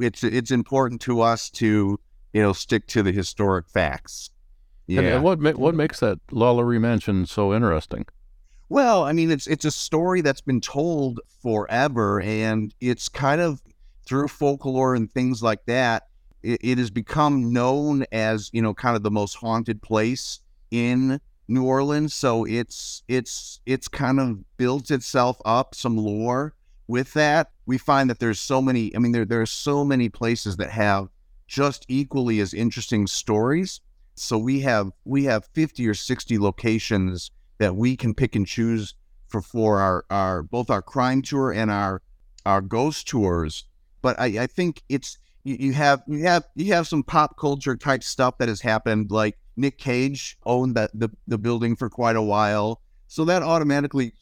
it's 0.00 0.24
it's 0.24 0.50
important 0.50 1.00
to 1.02 1.20
us 1.20 1.50
to 1.50 1.98
you 2.32 2.42
know 2.42 2.52
stick 2.52 2.86
to 2.88 3.02
the 3.02 3.12
historic 3.12 3.68
facts. 3.68 4.30
Yeah 4.86 5.00
and, 5.00 5.08
and 5.08 5.24
what 5.24 5.38
ma- 5.38 5.52
what 5.52 5.74
makes 5.74 6.00
that 6.00 6.18
Lalaurie 6.28 6.80
Mansion 6.80 7.26
so 7.26 7.54
interesting? 7.54 8.06
Well 8.68 9.04
i 9.04 9.12
mean 9.12 9.30
it's 9.30 9.46
it's 9.46 9.64
a 9.64 9.70
story 9.70 10.20
that's 10.20 10.40
been 10.40 10.60
told 10.60 11.20
forever 11.42 12.20
and 12.20 12.74
it's 12.80 13.08
kind 13.08 13.40
of 13.40 13.62
through 14.06 14.28
folklore 14.28 14.94
and 14.94 15.10
things 15.10 15.42
like 15.42 15.64
that 15.66 16.04
it, 16.42 16.60
it 16.62 16.78
has 16.78 16.90
become 16.90 17.52
known 17.52 18.04
as 18.10 18.50
you 18.52 18.62
know 18.62 18.74
kind 18.74 18.96
of 18.96 19.02
the 19.02 19.10
most 19.10 19.34
haunted 19.34 19.80
place 19.82 20.40
in 20.70 21.20
New 21.46 21.64
Orleans, 21.64 22.14
so 22.14 22.44
it's 22.44 23.02
it's 23.08 23.60
it's 23.66 23.88
kind 23.88 24.18
of 24.18 24.56
built 24.56 24.90
itself 24.90 25.40
up 25.44 25.74
some 25.74 25.96
lore 25.96 26.54
with 26.86 27.12
that. 27.14 27.50
We 27.66 27.78
find 27.78 28.08
that 28.10 28.18
there's 28.18 28.40
so 28.40 28.62
many. 28.62 28.94
I 28.94 28.98
mean, 28.98 29.12
there 29.12 29.24
there 29.24 29.42
are 29.42 29.46
so 29.46 29.84
many 29.84 30.08
places 30.08 30.56
that 30.56 30.70
have 30.70 31.08
just 31.46 31.84
equally 31.88 32.40
as 32.40 32.54
interesting 32.54 33.06
stories. 33.06 33.80
So 34.14 34.38
we 34.38 34.60
have 34.60 34.92
we 35.04 35.24
have 35.24 35.46
50 35.52 35.86
or 35.88 35.94
60 35.94 36.38
locations 36.38 37.30
that 37.58 37.76
we 37.76 37.96
can 37.96 38.14
pick 38.14 38.34
and 38.36 38.46
choose 38.46 38.94
for 39.28 39.42
for 39.42 39.80
our 39.80 40.04
our 40.10 40.42
both 40.42 40.70
our 40.70 40.82
crime 40.82 41.22
tour 41.22 41.52
and 41.52 41.70
our 41.70 42.02
our 42.46 42.60
ghost 42.60 43.08
tours. 43.08 43.64
But 44.02 44.18
I, 44.18 44.44
I 44.44 44.46
think 44.46 44.82
it's 44.88 45.18
you, 45.42 45.56
you 45.58 45.72
have 45.72 46.02
you 46.06 46.24
have 46.24 46.44
you 46.54 46.72
have 46.72 46.88
some 46.88 47.02
pop 47.02 47.36
culture 47.38 47.76
type 47.76 48.02
stuff 48.02 48.38
that 48.38 48.48
has 48.48 48.60
happened 48.60 49.10
like 49.10 49.38
Nick 49.56 49.78
Cage 49.78 50.36
owned 50.44 50.74
that 50.74 50.90
the, 50.94 51.10
the 51.26 51.38
building 51.38 51.76
for 51.76 51.88
quite 51.88 52.16
a 52.16 52.22
while. 52.22 52.80
So 53.06 53.24
that 53.26 53.42
automatically 53.42 54.12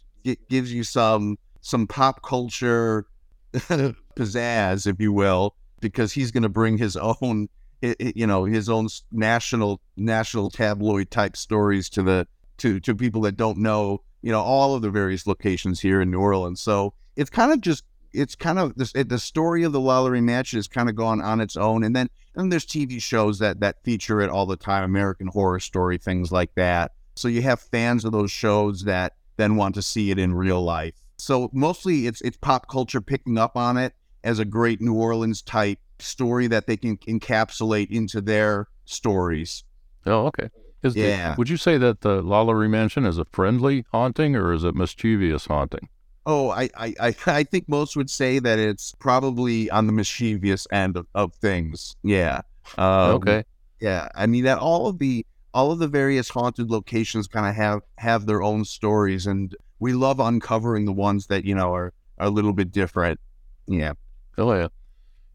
gives 0.49 0.73
you 0.73 0.85
some 0.85 1.39
some 1.61 1.87
pop 1.87 2.23
culture 2.23 3.07
pizzazz, 3.53 4.87
if 4.87 5.01
you 5.01 5.13
will, 5.13 5.55
because 5.81 6.13
he's 6.13 6.31
going 6.31 6.43
to 6.43 6.49
bring 6.49 6.77
his 6.77 6.97
own, 6.97 7.49
you 7.81 8.27
know, 8.27 8.45
his 8.45 8.69
own 8.69 8.89
national 9.11 9.81
national 9.97 10.51
tabloid 10.51 11.11
type 11.11 11.37
stories 11.37 11.89
to 11.91 12.03
the 12.03 12.27
to 12.59 12.81
to 12.81 12.95
people 12.95 13.23
that 13.23 13.37
don't 13.37 13.59
know, 13.59 14.03
you 14.23 14.33
know, 14.33 14.41
all 14.41 14.75
of 14.75 14.83
the 14.83 14.91
various 14.91 15.27
locations 15.27 15.81
here 15.81 16.01
in 16.01 16.11
New 16.11 16.21
Orleans. 16.21 16.61
So 16.61 16.95
it's 17.17 17.31
kind 17.31 17.53
of 17.53 17.61
just 17.61 17.85
it's 18.13 18.35
kind 18.35 18.59
of 18.59 18.75
this, 18.77 18.93
the 18.93 19.19
story 19.19 19.63
of 19.63 19.73
the 19.73 19.81
Lalaurie 19.81 20.23
Mansion 20.23 20.59
has 20.59 20.69
kind 20.69 20.89
of 20.89 20.95
gone 20.95 21.21
on 21.21 21.41
its 21.41 21.57
own, 21.57 21.85
and 21.85 21.95
then 21.95 22.09
and 22.35 22.51
there's 22.51 22.67
TV 22.67 23.01
shows 23.01 23.39
that 23.39 23.61
that 23.61 23.83
feature 23.85 24.21
it 24.21 24.31
all 24.31 24.47
the 24.47 24.57
time, 24.57 24.85
American 24.85 25.27
Horror 25.29 25.61
Story, 25.61 25.99
things 25.99 26.33
like 26.33 26.55
that. 26.55 26.93
So 27.17 27.29
you 27.29 27.43
have 27.43 27.61
fans 27.61 28.05
of 28.05 28.13
those 28.13 28.31
shows 28.31 28.85
that 28.85 29.15
then 29.37 29.57
want 29.57 29.75
to 29.75 29.83
see 29.83 30.11
it 30.11 30.19
in 30.19 30.35
real 30.35 30.63
life. 30.63 30.95
So 31.19 31.51
mostly 31.53 32.07
it's 32.07 32.21
it's 32.23 32.37
pop 32.37 32.69
culture 32.69 33.01
picking 33.01 33.39
up 33.39 33.57
on 33.57 33.77
it 33.77 33.95
as 34.25 34.39
a 34.39 34.45
great 34.45 34.81
New 34.81 34.95
Orleans 34.95 35.43
type 35.43 35.79
story 35.99 36.47
that 36.49 36.67
they 36.67 36.77
can 36.77 36.97
encapsulate 36.99 37.91
into 37.91 38.21
their 38.21 38.69
stories. 38.85 39.65
Oh, 40.07 40.27
okay. 40.27 40.49
Is 40.83 40.97
yeah. 40.97 41.35
The, 41.35 41.39
would 41.39 41.49
you 41.49 41.57
say 41.57 41.79
that 41.79 42.01
the 42.01 42.23
Lalaurie 42.23 42.71
Mansion 42.71 43.05
is 43.05 43.19
a 43.19 43.25
friendly 43.27 43.85
haunting 43.93 44.35
or 44.35 44.53
is 44.53 44.65
it 44.65 44.75
mischievous 44.75 45.47
haunting? 45.47 45.89
Oh, 46.27 46.51
I, 46.51 46.71
I, 46.77 46.95
I 47.27 47.45
think 47.45 47.69
most 47.69 47.97
would 47.97 48.11
say 48.11 48.39
that 48.39 48.59
it's 48.59 48.95
probably 48.99 49.71
on 49.71 49.87
the 49.87 49.93
mischievous 49.93 50.67
end 50.71 50.97
of, 50.97 51.07
of 51.15 51.35
things. 51.35 51.97
Yeah. 52.03 52.43
Um, 52.79 53.17
okay. 53.17 53.45
Yeah. 53.81 54.09
I 54.15 54.27
mean 54.27 54.45
that 54.45 54.59
all 54.59 54.87
of 54.87 54.99
the 54.99 55.27
all 55.55 55.71
of 55.71 55.79
the 55.79 55.89
various 55.89 56.29
haunted 56.29 56.71
locations 56.71 57.29
kind 57.29 57.47
of 57.47 57.55
have 57.55 57.83
have 57.99 58.27
their 58.27 58.43
own 58.43 58.65
stories, 58.65 59.27
and 59.27 59.55
we 59.81 59.93
love 59.93 60.21
uncovering 60.21 60.85
the 60.87 60.93
ones 60.93 61.27
that 61.27 61.45
you 61.45 61.55
know 61.55 61.75
are, 61.75 61.93
are 62.19 62.27
a 62.27 62.31
little 62.31 62.53
bit 62.53 62.73
different. 62.73 63.21
Yeah. 63.67 63.93
Oh 64.39 64.53
yeah. 64.55 64.69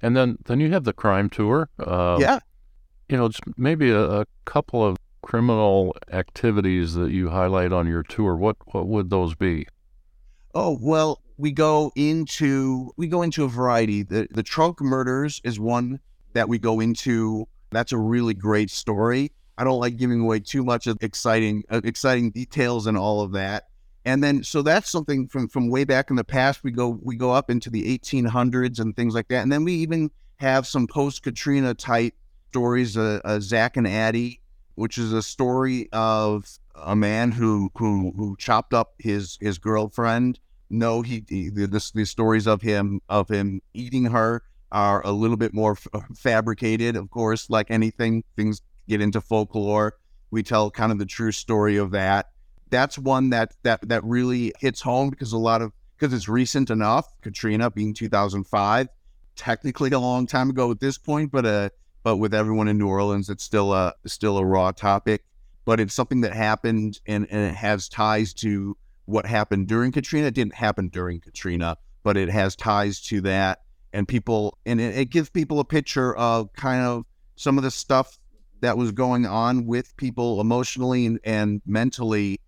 And 0.01 0.15
then 0.15 0.37
then 0.45 0.59
you 0.59 0.71
have 0.71 0.83
the 0.85 0.93
crime 0.93 1.29
tour. 1.29 1.69
Uh, 1.79 2.17
yeah. 2.19 2.39
You 3.09 3.17
know, 3.17 3.29
just 3.29 3.43
maybe 3.57 3.89
a, 3.89 4.21
a 4.21 4.25
couple 4.45 4.85
of 4.85 4.97
criminal 5.21 5.95
activities 6.11 6.93
that 6.93 7.11
you 7.11 7.29
highlight 7.29 7.71
on 7.71 7.87
your 7.87 8.03
tour. 8.03 8.35
What 8.35 8.57
what 8.73 8.87
would 8.87 9.09
those 9.09 9.35
be? 9.35 9.67
Oh 10.59 10.75
well, 10.81 11.21
we 11.37 11.51
go 11.51 11.91
into 11.95 12.91
we 12.97 13.05
go 13.05 13.21
into 13.21 13.43
a 13.43 13.47
variety. 13.47 14.01
The 14.01 14.27
the 14.31 14.41
trunk 14.41 14.81
murders 14.81 15.39
is 15.43 15.59
one 15.59 15.99
that 16.33 16.49
we 16.49 16.57
go 16.57 16.79
into. 16.79 17.47
That's 17.69 17.91
a 17.91 17.97
really 17.99 18.33
great 18.33 18.71
story. 18.71 19.33
I 19.59 19.63
don't 19.63 19.79
like 19.79 19.97
giving 19.97 20.21
away 20.21 20.39
too 20.39 20.63
much 20.63 20.87
of 20.87 20.97
exciting 21.01 21.63
uh, 21.69 21.81
exciting 21.83 22.31
details 22.31 22.87
and 22.87 22.97
all 22.97 23.21
of 23.21 23.33
that. 23.33 23.67
And 24.03 24.23
then 24.23 24.43
so 24.43 24.63
that's 24.63 24.89
something 24.89 25.27
from 25.27 25.47
from 25.47 25.69
way 25.69 25.83
back 25.83 26.09
in 26.09 26.15
the 26.15 26.23
past. 26.23 26.63
We 26.63 26.71
go 26.71 26.99
we 27.03 27.15
go 27.15 27.29
up 27.29 27.51
into 27.51 27.69
the 27.69 27.95
1800s 27.95 28.79
and 28.79 28.95
things 28.95 29.13
like 29.13 29.27
that. 29.27 29.43
And 29.43 29.51
then 29.51 29.63
we 29.63 29.73
even 29.73 30.09
have 30.37 30.65
some 30.65 30.87
post 30.87 31.21
Katrina 31.21 31.75
type 31.75 32.15
stories. 32.49 32.97
Uh, 32.97 33.19
uh, 33.23 33.39
Zack 33.39 33.77
and 33.77 33.87
Addie, 33.87 34.41
which 34.73 34.97
is 34.97 35.13
a 35.13 35.21
story 35.21 35.87
of 35.93 36.49
a 36.73 36.95
man 36.95 37.31
who 37.31 37.69
who 37.77 38.11
who 38.17 38.35
chopped 38.39 38.73
up 38.73 38.95
his 38.97 39.37
his 39.39 39.59
girlfriend 39.59 40.39
no, 40.69 41.01
he, 41.01 41.23
he 41.27 41.49
the, 41.49 41.67
the, 41.67 42.05
stories 42.05 42.47
of 42.47 42.61
him 42.61 43.01
of 43.09 43.29
him 43.29 43.61
eating 43.73 44.05
her 44.05 44.43
are 44.71 45.05
a 45.05 45.11
little 45.11 45.37
bit 45.37 45.53
more 45.53 45.71
f- 45.73 46.03
fabricated. 46.15 46.95
Of 46.95 47.09
course, 47.09 47.49
like 47.49 47.71
anything, 47.71 48.23
things 48.35 48.61
get 48.87 49.01
into 49.01 49.21
folklore. 49.21 49.93
We 50.31 50.43
tell 50.43 50.69
kind 50.69 50.91
of 50.91 50.99
the 50.99 51.05
true 51.05 51.31
story 51.31 51.77
of 51.77 51.91
that. 51.91 52.27
That's 52.69 52.97
one 52.97 53.29
that 53.29 53.53
that 53.63 53.87
that 53.87 54.03
really 54.03 54.53
hits 54.59 54.81
home 54.81 55.09
because 55.09 55.31
a 55.31 55.37
lot 55.37 55.61
of 55.61 55.71
because 55.97 56.13
it's 56.13 56.27
recent 56.27 56.69
enough. 56.69 57.05
Katrina 57.21 57.71
being 57.71 57.93
2005, 57.93 58.87
technically 59.35 59.91
a 59.91 59.99
long 59.99 60.27
time 60.27 60.49
ago 60.49 60.69
at 60.71 60.79
this 60.79 60.97
point, 60.97 61.31
but 61.31 61.45
uh, 61.45 61.69
but 62.03 62.17
with 62.17 62.33
everyone 62.33 62.67
in 62.67 62.77
New 62.77 62.87
Orleans, 62.87 63.29
it's 63.29 63.43
still 63.43 63.73
a 63.73 63.93
still 64.05 64.37
a 64.37 64.45
raw 64.45 64.71
topic. 64.71 65.23
But 65.65 65.81
it's 65.81 65.93
something 65.93 66.21
that 66.21 66.31
happened 66.31 67.01
and, 67.05 67.27
and 67.29 67.51
it 67.51 67.55
has 67.55 67.89
ties 67.89 68.33
to 68.35 68.77
what 69.07 69.25
happened 69.25 69.67
during 69.67 69.91
Katrina. 69.91 70.27
It 70.27 70.35
didn't 70.35 70.53
happen 70.53 70.89
during 70.89 71.19
Katrina, 71.19 71.77
but 72.03 72.15
it 72.15 72.29
has 72.29 72.55
ties 72.55 73.01
to 73.03 73.21
that. 73.21 73.63
And 73.93 74.07
people, 74.07 74.57
and 74.65 74.79
it, 74.79 74.95
it 74.95 75.09
gives 75.09 75.29
people 75.29 75.59
a 75.59 75.65
picture 75.65 76.15
of 76.15 76.53
kind 76.53 76.83
of 76.83 77.05
some 77.35 77.57
of 77.57 77.63
the 77.63 77.71
stuff 77.71 78.19
that 78.61 78.77
was 78.77 78.91
going 78.91 79.25
on 79.25 79.65
with 79.65 79.95
people 79.97 80.41
emotionally 80.41 81.05
and, 81.05 81.19
and 81.23 81.61
mentally 81.65 82.39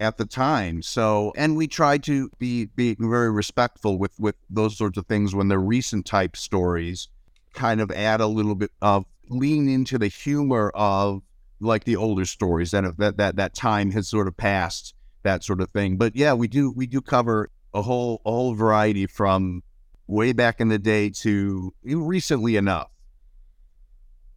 at 0.00 0.16
the 0.16 0.26
time. 0.26 0.82
So, 0.82 1.32
and 1.36 1.56
we 1.56 1.66
try 1.66 1.98
to 1.98 2.30
be 2.38 2.66
be 2.66 2.96
very 2.98 3.30
respectful 3.30 3.98
with 3.98 4.18
with 4.18 4.34
those 4.50 4.76
sorts 4.76 4.98
of 4.98 5.06
things 5.06 5.34
when 5.34 5.48
they're 5.48 5.58
recent 5.58 6.04
type 6.04 6.36
stories. 6.36 7.08
Kind 7.54 7.80
of 7.80 7.90
add 7.90 8.20
a 8.20 8.26
little 8.26 8.54
bit 8.54 8.70
of 8.82 9.04
lean 9.28 9.68
into 9.68 9.98
the 9.98 10.08
humor 10.08 10.70
of 10.74 11.22
like 11.60 11.84
the 11.84 11.96
older 11.96 12.24
stories 12.24 12.70
that 12.72 12.96
that 12.98 13.16
that 13.18 13.36
that 13.36 13.54
time 13.54 13.90
has 13.92 14.08
sort 14.08 14.28
of 14.28 14.36
passed 14.36 14.94
that 15.28 15.44
sort 15.44 15.60
of 15.60 15.70
thing. 15.70 15.96
But 15.96 16.16
yeah, 16.16 16.32
we 16.32 16.48
do 16.48 16.72
we 16.72 16.86
do 16.86 17.00
cover 17.00 17.50
a 17.74 17.82
whole 17.82 18.20
a 18.24 18.30
whole 18.30 18.54
variety 18.54 19.06
from 19.06 19.62
way 20.06 20.32
back 20.32 20.60
in 20.60 20.68
the 20.68 20.78
day 20.78 21.10
to 21.10 21.72
recently 21.84 22.56
enough. 22.56 22.90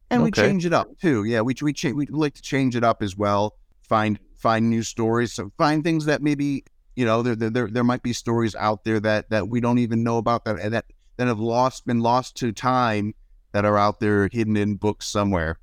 And 0.10 0.21
okay. 0.21 0.25
we 0.25 0.31
change 0.31 0.65
it 0.65 0.74
up 0.74 0.89
too. 1.00 1.24
Yeah, 1.24 1.41
we 1.41 1.55
we 1.62 1.74
cha- 1.74 1.91
we 1.91 2.05
like 2.07 2.33
to 2.36 2.41
change 2.41 2.75
it 2.75 2.83
up 2.83 3.01
as 3.01 3.15
well. 3.15 3.55
Find 3.81 4.19
find 4.36 4.69
new 4.69 4.83
stories. 4.83 5.33
So 5.33 5.51
find 5.57 5.83
things 5.83 6.05
that 6.05 6.21
maybe 6.21 6.65
you 6.95 7.05
know 7.05 7.21
there 7.21 7.36
there 7.36 7.67
there 7.67 7.83
might 7.83 8.03
be 8.03 8.13
stories 8.13 8.53
out 8.55 8.83
there 8.83 9.00
that 9.00 9.29
that 9.29 9.48
we 9.48 9.62
don't 9.62 9.79
even 9.79 10.03
know 10.03 10.17
about 10.17 10.43
that 10.45 10.71
that 10.71 10.86
that 11.15 11.27
have 11.27 11.39
lost 11.39 11.86
been 11.86 12.01
lost 12.01 12.36
to 12.38 12.51
time 12.51 13.13
that 13.53 13.63
are 13.63 13.77
out 13.77 14.00
there 14.01 14.27
hidden 14.31 14.57
in 14.57 14.75
books 14.75 15.07
somewhere. 15.07 15.57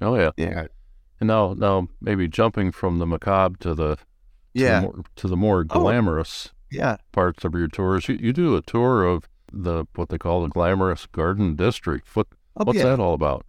Oh 0.00 0.14
yeah, 0.14 0.30
yeah. 0.36 0.66
And 1.20 1.26
now 1.26 1.54
now 1.58 1.88
maybe 2.00 2.28
jumping 2.28 2.70
from 2.70 3.00
the 3.00 3.06
macabre 3.06 3.58
to 3.58 3.74
the 3.74 3.98
yeah 4.54 4.80
to 4.80 4.86
the 4.86 4.92
more, 4.92 5.04
to 5.16 5.28
the 5.28 5.36
more 5.36 5.60
oh, 5.60 5.64
glamorous 5.64 6.48
oh, 6.50 6.56
yeah 6.70 6.96
parts 7.12 7.44
of 7.44 7.54
your 7.54 7.68
tours. 7.68 8.08
You, 8.08 8.16
you 8.16 8.32
do 8.32 8.56
a 8.56 8.62
tour 8.62 9.04
of 9.04 9.28
the 9.52 9.84
what 9.94 10.08
they 10.08 10.18
call 10.18 10.42
the 10.42 10.48
glamorous 10.48 11.06
Garden 11.06 11.56
District. 11.56 12.06
What, 12.14 12.26
oh, 12.56 12.64
what's 12.64 12.78
yeah. 12.78 12.86
that 12.86 13.00
all 13.00 13.14
about? 13.14 13.44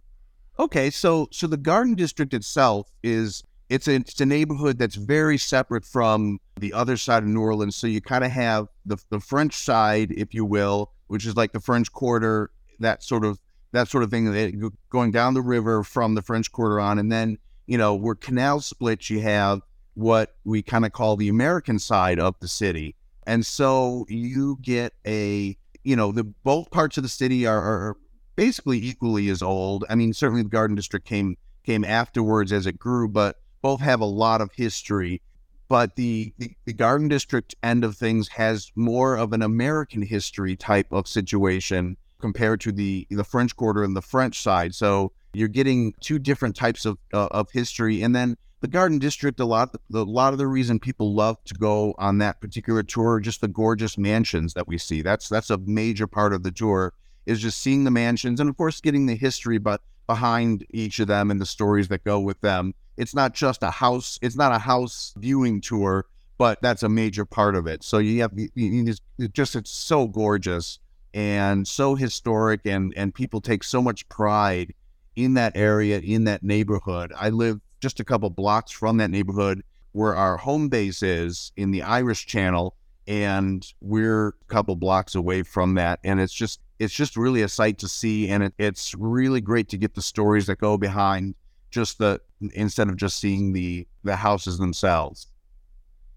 Okay, 0.58 0.90
so 0.90 1.28
so 1.30 1.46
the 1.46 1.56
Garden 1.56 1.94
District 1.94 2.34
itself 2.34 2.90
is 3.02 3.42
it's 3.68 3.86
a, 3.86 3.94
it's 3.94 4.20
a 4.20 4.26
neighborhood 4.26 4.78
that's 4.78 4.96
very 4.96 5.38
separate 5.38 5.84
from 5.84 6.38
the 6.58 6.72
other 6.72 6.96
side 6.96 7.22
of 7.22 7.28
New 7.28 7.40
Orleans. 7.40 7.76
So 7.76 7.86
you 7.86 8.00
kind 8.00 8.24
of 8.24 8.30
have 8.30 8.68
the 8.84 8.98
the 9.10 9.20
French 9.20 9.54
side, 9.54 10.12
if 10.12 10.34
you 10.34 10.44
will, 10.44 10.92
which 11.06 11.24
is 11.24 11.36
like 11.36 11.52
the 11.52 11.60
French 11.60 11.90
Quarter, 11.92 12.50
that 12.80 13.02
sort 13.02 13.24
of 13.24 13.38
that 13.72 13.88
sort 13.88 14.02
of 14.02 14.10
thing, 14.10 14.72
going 14.90 15.12
down 15.12 15.34
the 15.34 15.42
river 15.42 15.84
from 15.84 16.14
the 16.14 16.22
French 16.22 16.50
Quarter 16.50 16.80
on, 16.80 16.98
and 16.98 17.10
then 17.10 17.38
you 17.66 17.78
know 17.78 17.94
where 17.94 18.14
canal 18.14 18.60
splits, 18.60 19.08
you 19.08 19.20
have 19.20 19.60
what 19.94 20.34
we 20.44 20.62
kind 20.62 20.84
of 20.84 20.92
call 20.92 21.16
the 21.16 21.28
American 21.28 21.78
side 21.78 22.18
of 22.18 22.34
the 22.40 22.48
city. 22.48 22.94
And 23.26 23.44
so 23.44 24.06
you 24.08 24.58
get 24.62 24.94
a, 25.06 25.56
you 25.84 25.96
know, 25.96 26.12
the 26.12 26.24
both 26.24 26.70
parts 26.70 26.96
of 26.96 27.02
the 27.02 27.08
city 27.08 27.46
are, 27.46 27.60
are 27.60 27.96
basically 28.36 28.78
equally 28.78 29.28
as 29.28 29.42
old. 29.42 29.84
I 29.90 29.94
mean, 29.94 30.12
certainly 30.12 30.42
the 30.42 30.48
Garden 30.48 30.76
District 30.76 31.06
came 31.06 31.36
came 31.64 31.84
afterwards 31.84 32.52
as 32.52 32.66
it 32.66 32.78
grew, 32.78 33.08
but 33.08 33.36
both 33.62 33.80
have 33.80 34.00
a 34.00 34.06
lot 34.06 34.40
of 34.40 34.50
history. 34.52 35.20
But 35.68 35.94
the, 35.94 36.32
the, 36.38 36.50
the 36.64 36.72
Garden 36.72 37.06
District 37.06 37.54
end 37.62 37.84
of 37.84 37.96
things 37.96 38.28
has 38.28 38.72
more 38.74 39.16
of 39.16 39.32
an 39.32 39.42
American 39.42 40.02
history 40.02 40.56
type 40.56 40.90
of 40.90 41.06
situation 41.06 41.96
compared 42.20 42.60
to 42.62 42.72
the 42.72 43.06
the 43.10 43.24
French 43.24 43.54
Quarter 43.54 43.84
and 43.84 43.94
the 43.94 44.02
French 44.02 44.40
side. 44.40 44.74
So 44.74 45.12
you're 45.32 45.48
getting 45.48 45.94
two 46.00 46.18
different 46.18 46.56
types 46.56 46.84
of 46.84 46.98
uh, 47.12 47.28
of 47.30 47.50
history, 47.52 48.02
and 48.02 48.14
then 48.14 48.36
the 48.60 48.68
Garden 48.68 48.98
District, 48.98 49.40
a 49.40 49.44
lot, 49.44 49.74
a 49.92 49.98
lot 49.98 50.32
of 50.32 50.38
the 50.38 50.46
reason 50.46 50.78
people 50.78 51.14
love 51.14 51.42
to 51.44 51.54
go 51.54 51.94
on 51.98 52.18
that 52.18 52.40
particular 52.40 52.82
tour 52.82 53.18
just 53.20 53.40
the 53.40 53.48
gorgeous 53.48 53.96
mansions 53.96 54.54
that 54.54 54.68
we 54.68 54.76
see. 54.78 55.02
That's 55.02 55.28
that's 55.28 55.50
a 55.50 55.58
major 55.58 56.06
part 56.06 56.32
of 56.32 56.42
the 56.42 56.50
tour 56.50 56.92
is 57.26 57.40
just 57.40 57.60
seeing 57.60 57.84
the 57.84 57.90
mansions 57.90 58.40
and 58.40 58.50
of 58.50 58.56
course 58.56 58.80
getting 58.80 59.06
the 59.06 59.16
history, 59.16 59.58
but 59.58 59.80
behind 60.06 60.66
each 60.70 60.98
of 60.98 61.06
them 61.06 61.30
and 61.30 61.40
the 61.40 61.46
stories 61.46 61.88
that 61.88 62.04
go 62.04 62.20
with 62.20 62.40
them. 62.40 62.74
It's 62.96 63.14
not 63.14 63.32
just 63.32 63.62
a 63.62 63.70
house. 63.70 64.18
It's 64.20 64.36
not 64.36 64.52
a 64.52 64.58
house 64.58 65.14
viewing 65.16 65.60
tour, 65.60 66.06
but 66.36 66.60
that's 66.60 66.82
a 66.82 66.88
major 66.88 67.24
part 67.24 67.54
of 67.54 67.66
it. 67.66 67.82
So 67.82 67.98
you 67.98 68.20
have 68.20 68.32
you, 68.36 68.50
you 68.54 68.84
just, 68.84 69.02
just 69.32 69.56
it's 69.56 69.70
so 69.70 70.06
gorgeous 70.06 70.80
and 71.14 71.66
so 71.66 71.94
historic, 71.94 72.66
and 72.66 72.92
and 72.96 73.14
people 73.14 73.40
take 73.40 73.64
so 73.64 73.80
much 73.80 74.08
pride 74.08 74.74
in 75.16 75.34
that 75.34 75.56
area, 75.56 75.98
in 76.00 76.24
that 76.24 76.42
neighborhood. 76.42 77.12
I 77.16 77.30
live 77.30 77.60
just 77.80 78.00
a 78.00 78.04
couple 78.04 78.30
blocks 78.30 78.70
from 78.70 78.98
that 78.98 79.10
neighborhood 79.10 79.62
where 79.92 80.14
our 80.14 80.36
home 80.36 80.68
base 80.68 81.02
is 81.02 81.52
in 81.56 81.70
the 81.70 81.82
Irish 81.82 82.26
Channel, 82.26 82.76
and 83.06 83.66
we're 83.80 84.28
a 84.28 84.32
couple 84.46 84.76
blocks 84.76 85.14
away 85.14 85.42
from 85.42 85.74
that. 85.74 85.98
And 86.04 86.20
it's 86.20 86.32
just 86.32 86.60
it's 86.78 86.94
just 86.94 87.16
really 87.16 87.42
a 87.42 87.48
sight 87.48 87.78
to 87.78 87.88
see, 87.88 88.28
and 88.28 88.44
it, 88.44 88.54
it's 88.58 88.94
really 88.94 89.40
great 89.40 89.68
to 89.70 89.76
get 89.76 89.94
the 89.94 90.02
stories 90.02 90.46
that 90.46 90.58
go 90.58 90.76
behind 90.76 91.34
just 91.70 91.98
the 91.98 92.20
instead 92.52 92.88
of 92.88 92.96
just 92.96 93.18
seeing 93.18 93.52
the 93.52 93.86
the 94.04 94.16
houses 94.16 94.58
themselves. 94.58 95.26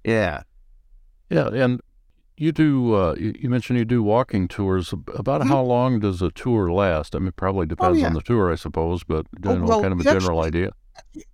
Yeah, 0.04 0.44
yeah, 1.30 1.48
and 1.48 1.82
you 2.38 2.52
do. 2.52 2.94
Uh, 2.94 3.16
you, 3.18 3.50
mentioned 3.50 3.80
you 3.80 3.86
do 3.86 4.04
walking 4.04 4.48
tours. 4.48 4.94
About 4.94 5.42
mm-hmm. 5.42 5.50
how 5.50 5.62
long 5.62 6.00
does 6.00 6.22
a 6.22 6.30
tour 6.32 6.72
last? 6.72 7.16
I 7.16 7.20
mean, 7.20 7.32
probably 7.36 7.64
oh, 7.64 7.66
depends 7.68 7.98
oh, 7.98 8.02
yeah. 8.02 8.08
on 8.08 8.14
the 8.14 8.22
tour, 8.22 8.52
I 8.52 8.56
suppose, 8.56 9.04
but 9.04 9.26
you 9.44 9.56
know, 9.56 9.66
well, 9.66 9.82
kind 9.82 9.94
of 9.94 10.00
a 10.00 10.04
general 10.04 10.42
idea 10.42 10.74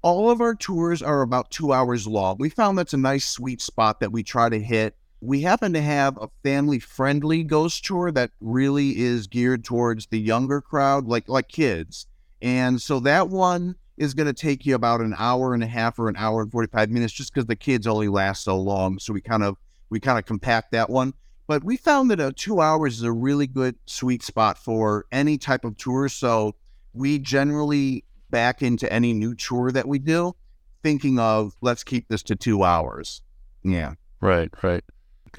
all 0.01 0.29
of 0.29 0.41
our 0.41 0.55
tours 0.55 1.01
are 1.01 1.21
about 1.21 1.51
two 1.51 1.73
hours 1.73 2.07
long. 2.07 2.37
We 2.39 2.49
found 2.49 2.77
that's 2.77 2.93
a 2.93 2.97
nice 2.97 3.27
sweet 3.27 3.61
spot 3.61 3.99
that 3.99 4.11
we 4.11 4.23
try 4.23 4.49
to 4.49 4.59
hit 4.59 4.95
we 5.21 5.41
happen 5.41 5.73
to 5.73 5.81
have 5.81 6.17
a 6.17 6.29
family 6.43 6.79
friendly 6.79 7.43
ghost 7.43 7.83
tour 7.83 8.11
that 8.11 8.31
really 8.39 8.97
is 8.97 9.27
geared 9.27 9.65
towards 9.65 10.07
the 10.07 10.19
younger 10.19 10.61
crowd, 10.61 11.05
like 11.07 11.27
like 11.27 11.49
kids. 11.49 12.07
And 12.41 12.81
so 12.81 12.99
that 13.01 13.29
one 13.29 13.75
is 13.97 14.13
going 14.13 14.27
to 14.27 14.33
take 14.33 14.65
you 14.65 14.75
about 14.75 15.01
an 15.01 15.13
hour 15.17 15.53
and 15.53 15.61
a 15.61 15.67
half 15.67 15.99
or 15.99 16.07
an 16.07 16.15
hour 16.15 16.41
and 16.41 16.49
45 16.49 16.89
minutes 16.89 17.11
just 17.11 17.33
because 17.33 17.47
the 17.47 17.55
kids 17.55 17.85
only 17.85 18.07
last 18.07 18.43
so 18.43 18.57
long. 18.57 18.97
So 18.97 19.11
we 19.11 19.19
kind 19.19 19.43
of 19.43 19.57
we 19.89 19.99
kind 19.99 20.17
of 20.17 20.25
compact 20.25 20.71
that 20.71 20.89
one. 20.89 21.13
But 21.47 21.63
we 21.63 21.77
found 21.77 22.11
that 22.11 22.19
a 22.19 22.31
two 22.31 22.61
hours 22.61 22.97
is 22.97 23.03
a 23.03 23.11
really 23.11 23.47
good 23.47 23.75
sweet 23.87 24.23
spot 24.23 24.57
for 24.57 25.05
any 25.11 25.37
type 25.37 25.65
of 25.65 25.77
tour. 25.77 26.07
So 26.07 26.55
we 26.93 27.19
generally 27.19 28.05
back 28.29 28.61
into 28.61 28.91
any 28.91 29.13
new 29.13 29.35
tour 29.35 29.71
that 29.71 29.87
we 29.87 29.99
do, 29.99 30.35
thinking 30.83 31.19
of 31.19 31.53
let's 31.61 31.83
keep 31.83 32.07
this 32.07 32.23
to 32.23 32.35
two 32.35 32.63
hours. 32.63 33.21
Yeah. 33.63 33.93
Right, 34.21 34.49
right. 34.63 34.83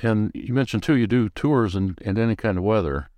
And 0.02 0.30
you 0.34 0.54
mentioned 0.54 0.82
too, 0.82 0.94
you 0.96 1.06
do 1.06 1.28
tours 1.30 1.74
in, 1.74 1.96
in 2.00 2.18
any 2.18 2.36
kind 2.36 2.58
of 2.58 2.64
weather. 2.64 3.10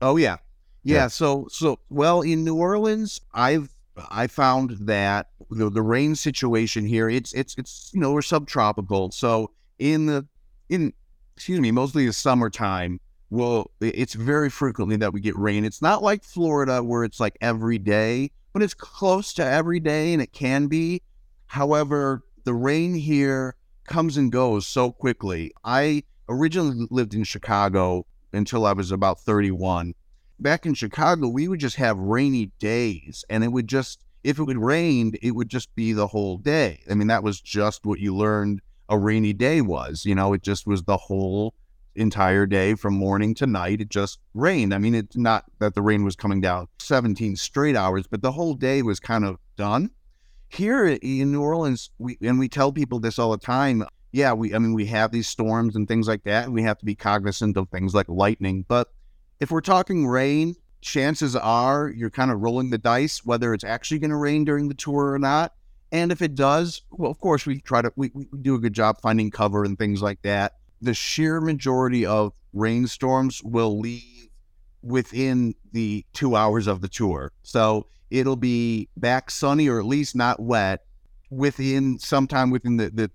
Oh 0.00 0.16
yeah. 0.16 0.36
yeah. 0.82 0.96
Yeah. 0.96 1.08
So 1.08 1.48
so 1.50 1.80
well 1.90 2.22
in 2.22 2.44
New 2.44 2.56
Orleans, 2.56 3.20
I've 3.34 3.70
I 4.10 4.26
found 4.28 4.70
that 4.80 5.30
the, 5.50 5.70
the 5.70 5.82
rain 5.82 6.14
situation 6.14 6.86
here, 6.86 7.08
it's 7.08 7.32
it's 7.32 7.54
it's 7.58 7.90
you 7.92 8.00
know, 8.00 8.12
we're 8.12 8.22
subtropical. 8.22 9.10
So 9.10 9.50
in 9.78 10.06
the 10.06 10.26
in 10.68 10.92
excuse 11.36 11.60
me, 11.60 11.70
mostly 11.70 12.06
the 12.06 12.12
summertime, 12.12 13.00
well, 13.30 13.70
it's 13.80 14.14
very 14.14 14.50
frequently 14.50 14.96
that 14.96 15.12
we 15.12 15.20
get 15.20 15.36
rain. 15.36 15.64
It's 15.64 15.82
not 15.82 16.02
like 16.02 16.24
Florida 16.24 16.82
where 16.82 17.04
it's 17.04 17.20
like 17.20 17.36
every 17.40 17.78
day, 17.78 18.30
but 18.58 18.64
it's 18.64 18.74
close 18.74 19.32
to 19.34 19.44
every 19.44 19.78
day 19.78 20.12
and 20.12 20.20
it 20.20 20.32
can 20.32 20.66
be. 20.66 21.00
However, 21.46 22.24
the 22.42 22.54
rain 22.54 22.92
here 22.92 23.54
comes 23.84 24.16
and 24.16 24.32
goes 24.32 24.66
so 24.66 24.90
quickly. 24.90 25.52
I 25.62 26.02
originally 26.28 26.88
lived 26.90 27.14
in 27.14 27.22
Chicago 27.22 28.04
until 28.32 28.66
I 28.66 28.72
was 28.72 28.90
about 28.90 29.20
31. 29.20 29.94
Back 30.40 30.66
in 30.66 30.74
Chicago, 30.74 31.28
we 31.28 31.46
would 31.46 31.60
just 31.60 31.76
have 31.76 32.00
rainy 32.00 32.50
days 32.58 33.24
and 33.30 33.44
it 33.44 33.52
would 33.52 33.68
just, 33.68 34.02
if 34.24 34.40
it 34.40 34.42
would 34.42 34.58
rained, 34.58 35.20
it 35.22 35.36
would 35.36 35.48
just 35.48 35.72
be 35.76 35.92
the 35.92 36.08
whole 36.08 36.36
day. 36.36 36.80
I 36.90 36.94
mean, 36.94 37.06
that 37.06 37.22
was 37.22 37.40
just 37.40 37.86
what 37.86 38.00
you 38.00 38.12
learned 38.12 38.60
a 38.88 38.98
rainy 38.98 39.34
day 39.34 39.60
was. 39.60 40.04
You 40.04 40.16
know, 40.16 40.32
it 40.32 40.42
just 40.42 40.66
was 40.66 40.82
the 40.82 40.96
whole 40.96 41.54
entire 41.94 42.46
day 42.46 42.74
from 42.74 42.94
morning 42.94 43.34
to 43.34 43.46
night. 43.46 43.80
It 43.80 43.88
just 43.88 44.18
rained. 44.34 44.72
I 44.72 44.78
mean, 44.78 44.94
it's 44.94 45.16
not 45.16 45.44
that 45.58 45.74
the 45.74 45.82
rain 45.82 46.04
was 46.04 46.16
coming 46.16 46.40
down 46.40 46.68
17 46.78 47.36
straight 47.36 47.76
hours, 47.76 48.06
but 48.06 48.22
the 48.22 48.32
whole 48.32 48.54
day 48.54 48.82
was 48.82 49.00
kind 49.00 49.24
of 49.24 49.38
done. 49.56 49.90
Here 50.48 50.86
in 50.86 51.32
New 51.32 51.42
Orleans, 51.42 51.90
we 51.98 52.16
and 52.22 52.38
we 52.38 52.48
tell 52.48 52.72
people 52.72 53.00
this 53.00 53.18
all 53.18 53.32
the 53.32 53.38
time. 53.38 53.84
Yeah, 54.12 54.32
we 54.32 54.54
I 54.54 54.58
mean 54.58 54.72
we 54.72 54.86
have 54.86 55.12
these 55.12 55.28
storms 55.28 55.76
and 55.76 55.86
things 55.86 56.08
like 56.08 56.24
that, 56.24 56.44
and 56.44 56.54
we 56.54 56.62
have 56.62 56.78
to 56.78 56.86
be 56.86 56.94
cognizant 56.94 57.56
of 57.56 57.68
things 57.68 57.94
like 57.94 58.08
lightning. 58.08 58.64
But 58.66 58.88
if 59.40 59.50
we're 59.50 59.60
talking 59.60 60.06
rain, 60.06 60.54
chances 60.80 61.36
are 61.36 61.90
you're 61.90 62.10
kind 62.10 62.30
of 62.30 62.40
rolling 62.40 62.70
the 62.70 62.78
dice 62.78 63.24
whether 63.24 63.52
it's 63.52 63.64
actually 63.64 63.98
going 63.98 64.10
to 64.10 64.16
rain 64.16 64.44
during 64.44 64.68
the 64.68 64.74
tour 64.74 65.12
or 65.12 65.18
not. 65.18 65.54
And 65.90 66.12
if 66.12 66.20
it 66.20 66.34
does, 66.34 66.82
well, 66.90 67.10
of 67.10 67.18
course 67.18 67.46
we 67.46 67.60
try 67.60 67.82
to 67.82 67.92
we, 67.96 68.10
we 68.14 68.26
do 68.40 68.54
a 68.54 68.58
good 68.58 68.74
job 68.74 69.00
finding 69.00 69.30
cover 69.30 69.64
and 69.64 69.78
things 69.78 70.02
like 70.02 70.22
that. 70.22 70.57
The 70.80 70.94
sheer 70.94 71.40
majority 71.40 72.06
of 72.06 72.32
rainstorms 72.52 73.42
will 73.42 73.78
leave 73.78 74.28
within 74.82 75.54
the 75.72 76.04
two 76.12 76.36
hours 76.36 76.66
of 76.66 76.80
the 76.80 76.88
tour. 76.88 77.32
So 77.42 77.86
it'll 78.10 78.36
be 78.36 78.88
back 78.96 79.30
sunny 79.30 79.68
or 79.68 79.78
at 79.78 79.86
least 79.86 80.14
not 80.16 80.40
wet 80.40 80.84
within 81.30 81.98
sometime 81.98 82.50
within 82.50 82.76
the, 82.76 82.90
the, 82.90 83.10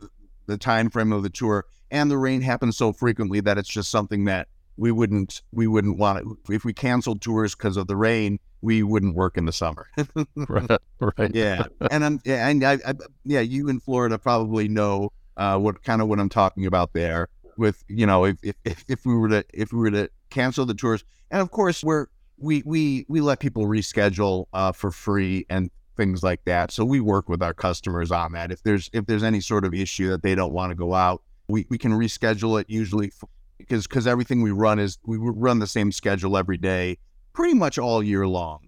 the 0.46 0.58
time 0.58 0.89
frame 0.89 1.12
of 1.12 1.24
the 1.24 1.29
tour. 1.29 1.65
And 1.89 2.12
the 2.12 2.17
rain 2.17 2.41
happens 2.41 2.77
so 2.77 2.91
frequently 2.91 3.39
that 3.41 3.58
it's 3.58 3.70
just 3.70 3.89
something 3.89 4.25
that 4.25 4.48
we 4.77 4.91
wouldn't 4.91 5.41
we 5.51 5.67
wouldn't 5.67 5.98
want 5.98 6.20
it. 6.20 6.53
If 6.53 6.65
we 6.65 6.74
canceled 6.74 7.22
tours 7.22 7.55
because 7.55 7.77
of 7.77 7.88
the 7.88 7.96
rain, 7.96 8.39
we 8.62 8.82
wouldn't 8.82 9.15
work 9.15 9.38
in 9.38 9.45
the 9.45 9.52
summer. 9.52 9.88
right, 10.36 10.80
right. 10.99 11.32
Yeah, 11.34 11.65
and 11.91 12.04
I'm 12.04 12.19
yeah, 12.26 12.47
and 12.47 12.63
I, 12.63 12.80
I, 12.86 12.93
yeah, 13.23 13.41
you 13.41 13.69
in 13.69 13.80
Florida 13.80 14.17
probably 14.17 14.67
know 14.67 15.12
uh, 15.38 15.58
what 15.58 15.84
kind 15.84 16.02
of 16.02 16.08
what 16.08 16.19
I'm 16.19 16.30
talking 16.30 16.65
about 16.65 16.93
there. 16.93 17.28
With 17.57 17.83
you 17.87 18.05
know, 18.05 18.25
if, 18.25 18.37
if 18.43 18.83
if 18.87 19.05
we 19.05 19.15
were 19.15 19.29
to 19.29 19.45
if 19.53 19.71
we 19.71 19.79
were 19.79 19.91
to 19.91 20.09
cancel 20.29 20.65
the 20.65 20.73
tours, 20.73 21.03
and 21.31 21.41
of 21.41 21.51
course 21.51 21.83
we're 21.83 22.07
we 22.37 22.63
we 22.65 23.05
we 23.07 23.21
let 23.21 23.39
people 23.39 23.65
reschedule 23.65 24.45
uh, 24.53 24.71
for 24.71 24.91
free 24.91 25.45
and 25.49 25.69
things 25.95 26.23
like 26.23 26.43
that. 26.45 26.71
So 26.71 26.85
we 26.85 26.99
work 26.99 27.29
with 27.29 27.41
our 27.41 27.53
customers 27.53 28.11
on 28.11 28.33
that. 28.33 28.51
If 28.51 28.63
there's 28.63 28.89
if 28.93 29.05
there's 29.05 29.23
any 29.23 29.41
sort 29.41 29.65
of 29.65 29.73
issue 29.73 30.09
that 30.09 30.23
they 30.23 30.35
don't 30.35 30.53
want 30.53 30.71
to 30.71 30.75
go 30.75 30.93
out, 30.93 31.21
we, 31.47 31.65
we 31.69 31.77
can 31.77 31.91
reschedule 31.91 32.59
it 32.59 32.69
usually 32.69 33.11
because 33.57 33.87
because 33.87 34.07
everything 34.07 34.41
we 34.41 34.51
run 34.51 34.79
is 34.79 34.97
we 35.05 35.17
run 35.17 35.59
the 35.59 35.67
same 35.67 35.91
schedule 35.91 36.37
every 36.37 36.57
day, 36.57 36.97
pretty 37.33 37.53
much 37.53 37.77
all 37.77 38.03
year 38.03 38.27
long. 38.27 38.67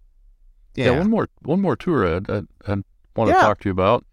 Yeah, 0.76 0.86
yeah 0.86 1.00
one 1.00 1.10
more 1.10 1.30
one 1.42 1.62
more 1.62 1.76
tour 1.76 2.08
I, 2.08 2.18
I, 2.32 2.42
I 2.68 2.76
want 3.16 3.30
to 3.30 3.36
yeah. 3.36 3.42
talk 3.42 3.60
to 3.62 3.70
you 3.70 3.72
about, 3.72 4.06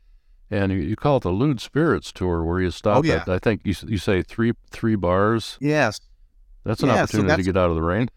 and 0.53 0.71
you, 0.71 0.79
you, 0.79 0.97
call 0.97 1.17
it 1.17 1.23
the 1.23 1.31
Lewd 1.31 1.61
Spirits 1.61 2.12
tour, 2.12 2.45
where 2.45 2.61
you 2.61 2.71
stop 2.71 2.99
oh, 2.99 3.03
yeah. 3.03 3.23
at 3.23 3.29
I 3.29 3.38
think 3.38 3.62
you 3.65 3.75
you 3.87 3.97
say 3.97 4.23
three 4.23 4.53
three 4.71 4.97
bars. 4.97 5.57
Yes, 5.61 6.01
that's 6.62 6.83
an 6.83 6.88
yeah, 6.88 7.03
opportunity 7.03 7.29
so 7.29 7.29
that's, 7.29 7.47
to 7.47 7.53
get 7.53 7.57
out 7.57 7.71
of 7.71 7.77
the 7.77 7.83
rain. 7.83 8.11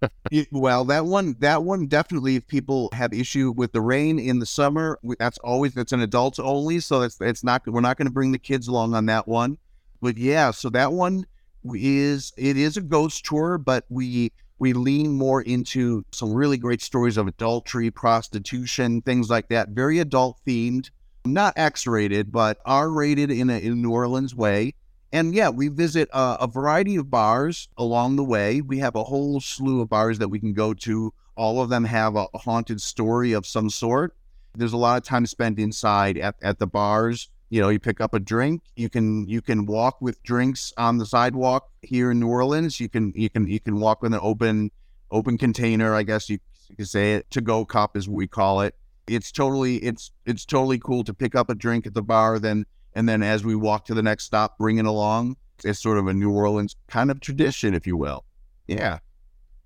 well, 0.52 0.84
that 0.84 1.06
one, 1.06 1.34
that 1.40 1.64
one 1.64 1.86
definitely. 1.86 2.36
If 2.36 2.46
people 2.46 2.90
have 2.92 3.14
issue 3.14 3.52
with 3.56 3.72
the 3.72 3.80
rain 3.80 4.18
in 4.18 4.38
the 4.38 4.46
summer, 4.46 4.98
that's 5.18 5.38
always 5.38 5.72
that's 5.72 5.92
an 5.92 6.02
adults 6.02 6.38
only. 6.38 6.80
So 6.80 7.02
it's 7.02 7.18
it's 7.22 7.42
not 7.42 7.66
we're 7.66 7.80
not 7.80 7.96
going 7.96 8.06
to 8.06 8.12
bring 8.12 8.32
the 8.32 8.38
kids 8.38 8.68
along 8.68 8.94
on 8.94 9.06
that 9.06 9.26
one. 9.26 9.56
But 10.02 10.18
yeah, 10.18 10.50
so 10.50 10.68
that 10.70 10.92
one 10.92 11.24
is 11.72 12.32
it 12.36 12.58
is 12.58 12.76
a 12.76 12.82
ghost 12.82 13.24
tour, 13.24 13.56
but 13.56 13.84
we 13.88 14.30
we 14.58 14.74
lean 14.74 15.12
more 15.12 15.40
into 15.40 16.04
some 16.12 16.34
really 16.34 16.58
great 16.58 16.82
stories 16.82 17.16
of 17.16 17.26
adultery, 17.26 17.90
prostitution, 17.90 19.00
things 19.02 19.30
like 19.30 19.48
that. 19.48 19.70
Very 19.70 20.00
adult 20.00 20.38
themed, 20.46 20.90
not 21.32 21.54
X 21.56 21.86
rated, 21.86 22.32
but 22.32 22.58
R 22.64 22.90
rated 22.90 23.30
in 23.30 23.50
a 23.50 23.58
in 23.58 23.82
New 23.82 23.90
Orleans 23.90 24.34
way. 24.34 24.74
And 25.12 25.34
yeah, 25.34 25.48
we 25.48 25.68
visit 25.68 26.08
a, 26.12 26.38
a 26.40 26.46
variety 26.46 26.96
of 26.96 27.10
bars 27.10 27.68
along 27.78 28.16
the 28.16 28.24
way. 28.24 28.60
We 28.60 28.78
have 28.78 28.94
a 28.94 29.04
whole 29.04 29.40
slew 29.40 29.80
of 29.80 29.88
bars 29.88 30.18
that 30.18 30.28
we 30.28 30.38
can 30.38 30.52
go 30.52 30.74
to. 30.74 31.14
All 31.34 31.62
of 31.62 31.70
them 31.70 31.84
have 31.84 32.16
a 32.16 32.26
haunted 32.34 32.80
story 32.80 33.32
of 33.32 33.46
some 33.46 33.70
sort. 33.70 34.14
There's 34.54 34.72
a 34.72 34.76
lot 34.76 34.98
of 34.98 35.04
time 35.04 35.24
spent 35.24 35.58
inside 35.58 36.18
at, 36.18 36.34
at 36.42 36.58
the 36.58 36.66
bars 36.66 37.28
you 37.50 37.60
know 37.60 37.68
you 37.68 37.78
pick 37.78 38.00
up 38.00 38.14
a 38.14 38.20
drink 38.20 38.62
you 38.76 38.88
can 38.88 39.26
you 39.28 39.40
can 39.40 39.66
walk 39.66 40.00
with 40.00 40.22
drinks 40.22 40.72
on 40.76 40.98
the 40.98 41.06
sidewalk 41.06 41.70
here 41.82 42.10
in 42.10 42.20
new 42.20 42.28
orleans 42.28 42.78
you 42.80 42.88
can 42.88 43.12
you 43.14 43.30
can 43.30 43.46
you 43.46 43.60
can 43.60 43.80
walk 43.80 44.02
with 44.02 44.12
an 44.12 44.20
open 44.22 44.70
open 45.10 45.38
container 45.38 45.94
i 45.94 46.02
guess 46.02 46.28
you, 46.28 46.38
you 46.68 46.76
could 46.76 46.88
say 46.88 47.14
it 47.14 47.30
to 47.30 47.40
go 47.40 47.64
cup 47.64 47.96
is 47.96 48.08
what 48.08 48.16
we 48.16 48.26
call 48.26 48.60
it 48.60 48.74
it's 49.08 49.32
totally 49.32 49.76
it's 49.76 50.12
it's 50.26 50.44
totally 50.44 50.78
cool 50.78 51.04
to 51.04 51.14
pick 51.14 51.34
up 51.34 51.50
a 51.50 51.54
drink 51.54 51.86
at 51.86 51.94
the 51.94 52.02
bar 52.02 52.38
then 52.38 52.64
and 52.94 53.08
then 53.08 53.22
as 53.22 53.44
we 53.44 53.54
walk 53.54 53.84
to 53.86 53.94
the 53.94 54.02
next 54.02 54.24
stop 54.24 54.58
bring 54.58 54.78
it 54.78 54.86
along. 54.86 55.36
It's 55.64 55.80
sort 55.80 55.98
of 55.98 56.06
a 56.06 56.14
new 56.14 56.30
orleans 56.30 56.76
kind 56.86 57.10
of 57.10 57.20
tradition 57.20 57.74
if 57.74 57.86
you 57.86 57.96
will. 57.96 58.24
Yeah. 58.66 58.98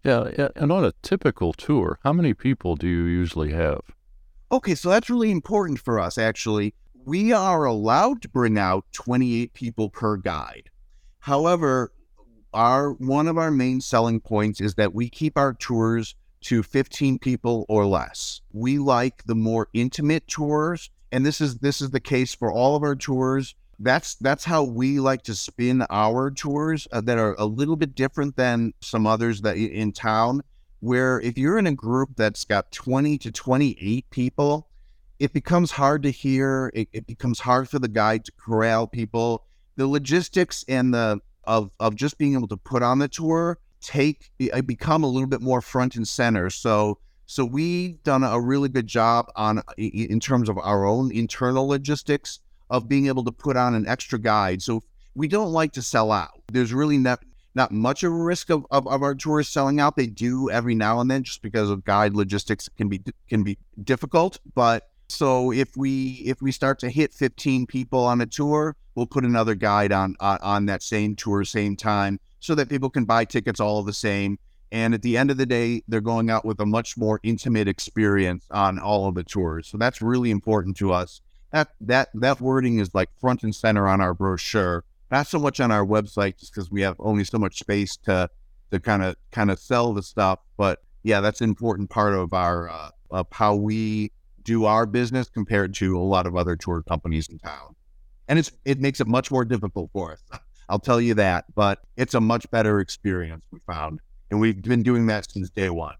Yeah 0.04 0.48
and 0.56 0.72
on 0.72 0.84
a 0.84 0.92
typical 1.02 1.52
tour 1.52 1.98
how 2.02 2.12
many 2.12 2.34
people 2.34 2.76
do 2.76 2.88
you 2.88 3.04
usually 3.04 3.52
have? 3.52 3.80
Okay 4.50 4.74
so 4.74 4.90
that's 4.90 5.10
really 5.10 5.30
important 5.30 5.78
for 5.78 6.00
us 6.00 6.18
actually. 6.18 6.74
We 7.04 7.32
are 7.32 7.64
allowed 7.64 8.22
to 8.22 8.28
bring 8.28 8.58
out 8.58 8.84
28 8.92 9.54
people 9.54 9.90
per 9.90 10.16
guide. 10.16 10.70
However, 11.18 11.92
our 12.54 12.92
one 12.92 13.28
of 13.28 13.38
our 13.38 13.50
main 13.50 13.80
selling 13.80 14.20
points 14.20 14.60
is 14.60 14.74
that 14.74 14.94
we 14.94 15.08
keep 15.08 15.36
our 15.36 15.54
tours 15.54 16.14
to 16.42 16.62
15 16.62 17.18
people 17.18 17.64
or 17.68 17.86
less. 17.86 18.40
We 18.52 18.78
like 18.78 19.24
the 19.24 19.34
more 19.34 19.68
intimate 19.72 20.26
tours, 20.26 20.90
and 21.10 21.24
this 21.24 21.40
is 21.40 21.58
this 21.58 21.80
is 21.80 21.90
the 21.90 22.00
case 22.00 22.34
for 22.34 22.52
all 22.52 22.76
of 22.76 22.82
our 22.82 22.96
tours. 22.96 23.54
That's 23.78 24.14
that's 24.16 24.44
how 24.44 24.62
we 24.62 25.00
like 25.00 25.22
to 25.24 25.34
spin 25.34 25.84
our 25.90 26.30
tours 26.30 26.86
uh, 26.92 27.00
that 27.02 27.18
are 27.18 27.34
a 27.38 27.46
little 27.46 27.76
bit 27.76 27.94
different 27.94 28.36
than 28.36 28.74
some 28.80 29.06
others 29.06 29.40
that 29.42 29.56
in 29.56 29.92
town 29.92 30.42
where 30.82 31.20
if 31.20 31.38
you're 31.38 31.58
in 31.58 31.66
a 31.68 31.72
group 31.72 32.10
that's 32.16 32.44
got 32.44 32.72
20 32.72 33.16
to 33.16 33.30
28 33.30 34.10
people, 34.10 34.68
it 35.20 35.32
becomes 35.32 35.70
hard 35.70 36.02
to 36.02 36.10
hear. 36.10 36.72
It, 36.74 36.88
it, 36.92 37.06
becomes 37.06 37.38
hard 37.38 37.68
for 37.68 37.78
the 37.78 37.86
guide 37.86 38.24
to 38.24 38.32
corral 38.32 38.88
people. 38.88 39.44
The 39.76 39.86
logistics 39.86 40.64
and 40.66 40.92
the 40.92 41.20
of 41.44 41.70
of 41.78 41.94
just 41.94 42.18
being 42.18 42.34
able 42.34 42.48
to 42.48 42.56
put 42.56 42.82
on 42.82 42.98
the 42.98 43.06
tour 43.06 43.58
take 43.82 44.30
eh, 44.40 44.48
I 44.54 44.60
become 44.60 45.04
a 45.04 45.08
little 45.08 45.28
bit 45.28 45.42
more 45.42 45.60
front 45.60 45.96
and 45.96 46.06
center. 46.06 46.50
So 46.50 46.98
so 47.26 47.44
we've 47.44 48.02
done 48.02 48.24
a 48.24 48.40
really 48.40 48.68
good 48.68 48.86
job 48.86 49.26
on 49.36 49.58
eh, 49.58 49.62
eh, 49.78 50.06
in 50.10 50.20
terms 50.20 50.48
of 50.48 50.58
our 50.58 50.84
own 50.84 51.10
internal 51.12 51.66
logistics 51.66 52.40
of 52.70 52.88
being 52.88 53.06
able 53.06 53.24
to 53.24 53.32
put 53.32 53.56
on 53.56 53.74
an 53.74 53.86
extra 53.86 54.18
guide. 54.18 54.62
So 54.62 54.82
we 55.14 55.28
don't 55.28 55.52
like 55.52 55.72
to 55.72 55.82
sell 55.82 56.10
out. 56.10 56.42
There's 56.50 56.72
really 56.72 56.98
not 56.98 57.20
not 57.54 57.70
much 57.70 58.02
of 58.02 58.12
a 58.12 58.16
risk 58.16 58.48
of, 58.48 58.66
of, 58.70 58.86
of, 58.86 59.02
our 59.02 59.14
tours 59.14 59.46
selling 59.46 59.78
out. 59.78 59.94
They 59.94 60.06
do 60.06 60.48
every 60.50 60.74
now 60.74 61.00
and 61.00 61.10
then 61.10 61.22
just 61.22 61.42
because 61.42 61.68
of 61.68 61.84
guide 61.84 62.14
logistics 62.14 62.68
can 62.76 62.88
be 62.88 63.02
can 63.28 63.42
be 63.42 63.58
difficult. 63.82 64.38
But 64.54 64.88
So 65.08 65.52
if 65.52 65.76
we 65.76 66.22
if 66.24 66.40
we 66.40 66.52
start 66.52 66.78
to 66.80 66.90
hit 66.90 67.12
15 67.12 67.66
people 67.66 68.04
on 68.04 68.20
a 68.20 68.26
tour, 68.26 68.74
we'll 68.94 69.06
put 69.06 69.24
another 69.24 69.54
guide 69.54 69.92
on 69.92 70.16
on, 70.20 70.38
on 70.42 70.66
that 70.66 70.82
same 70.82 71.14
tour, 71.14 71.44
same 71.44 71.76
time, 71.76 72.18
so 72.42 72.56
that 72.56 72.68
people 72.68 72.90
can 72.90 73.04
buy 73.04 73.24
tickets 73.24 73.60
all 73.60 73.82
the 73.82 73.92
same. 73.92 74.36
And 74.72 74.94
at 74.94 75.02
the 75.02 75.16
end 75.16 75.30
of 75.30 75.36
the 75.36 75.46
day, 75.46 75.82
they're 75.86 76.00
going 76.00 76.28
out 76.28 76.44
with 76.44 76.58
a 76.58 76.66
much 76.66 76.96
more 76.96 77.20
intimate 77.22 77.68
experience 77.68 78.46
on 78.50 78.78
all 78.78 79.06
of 79.06 79.14
the 79.14 79.22
tours. 79.22 79.68
So 79.68 79.78
that's 79.78 80.02
really 80.02 80.30
important 80.30 80.76
to 80.78 80.92
us. 80.92 81.20
That 81.52 81.68
that 81.82 82.08
that 82.14 82.40
wording 82.40 82.80
is 82.80 82.94
like 82.94 83.10
front 83.20 83.42
and 83.44 83.54
center 83.54 83.86
on 83.86 84.00
our 84.00 84.12
brochure. 84.12 84.84
Not 85.10 85.26
so 85.26 85.38
much 85.38 85.60
on 85.60 85.70
our 85.70 85.84
website, 85.84 86.38
just 86.38 86.52
because 86.52 86.70
we 86.70 86.80
have 86.80 86.96
only 86.98 87.24
so 87.24 87.38
much 87.38 87.58
space 87.58 87.96
to 87.98 88.28
to 88.72 88.80
kind 88.80 89.04
of 89.04 89.14
kind 89.30 89.50
of 89.50 89.58
sell 89.58 89.92
the 89.92 90.02
stuff. 90.02 90.40
But 90.56 90.80
yeah, 91.04 91.20
that's 91.20 91.42
an 91.42 91.48
important 91.50 91.90
part 91.90 92.14
of 92.14 92.32
our 92.32 92.68
uh, 92.68 92.90
of 93.10 93.26
how 93.30 93.54
we 93.54 94.10
do 94.42 94.64
our 94.64 94.86
business 94.86 95.28
compared 95.28 95.74
to 95.74 95.96
a 95.96 96.02
lot 96.02 96.26
of 96.26 96.34
other 96.34 96.56
tour 96.56 96.82
companies 96.82 97.28
in 97.28 97.38
town. 97.38 97.76
And 98.26 98.38
it's 98.38 98.50
it 98.64 98.80
makes 98.80 99.00
it 99.00 99.06
much 99.06 99.30
more 99.30 99.44
difficult 99.44 99.90
for 99.92 100.12
us. 100.12 100.22
I'll 100.68 100.78
tell 100.78 101.00
you 101.00 101.14
that, 101.14 101.46
but 101.54 101.80
it's 101.96 102.14
a 102.14 102.20
much 102.20 102.50
better 102.50 102.80
experience 102.80 103.44
we 103.50 103.60
found. 103.66 104.00
And 104.30 104.40
we've 104.40 104.60
been 104.62 104.82
doing 104.82 105.06
that 105.06 105.30
since 105.30 105.50
day 105.50 105.70
one. 105.70 105.96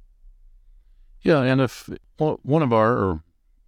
Yeah, 1.20 1.42
and 1.42 1.60
if 1.60 1.88
one 2.16 2.62
of 2.62 2.72
our 2.72 2.96
or, 2.96 3.22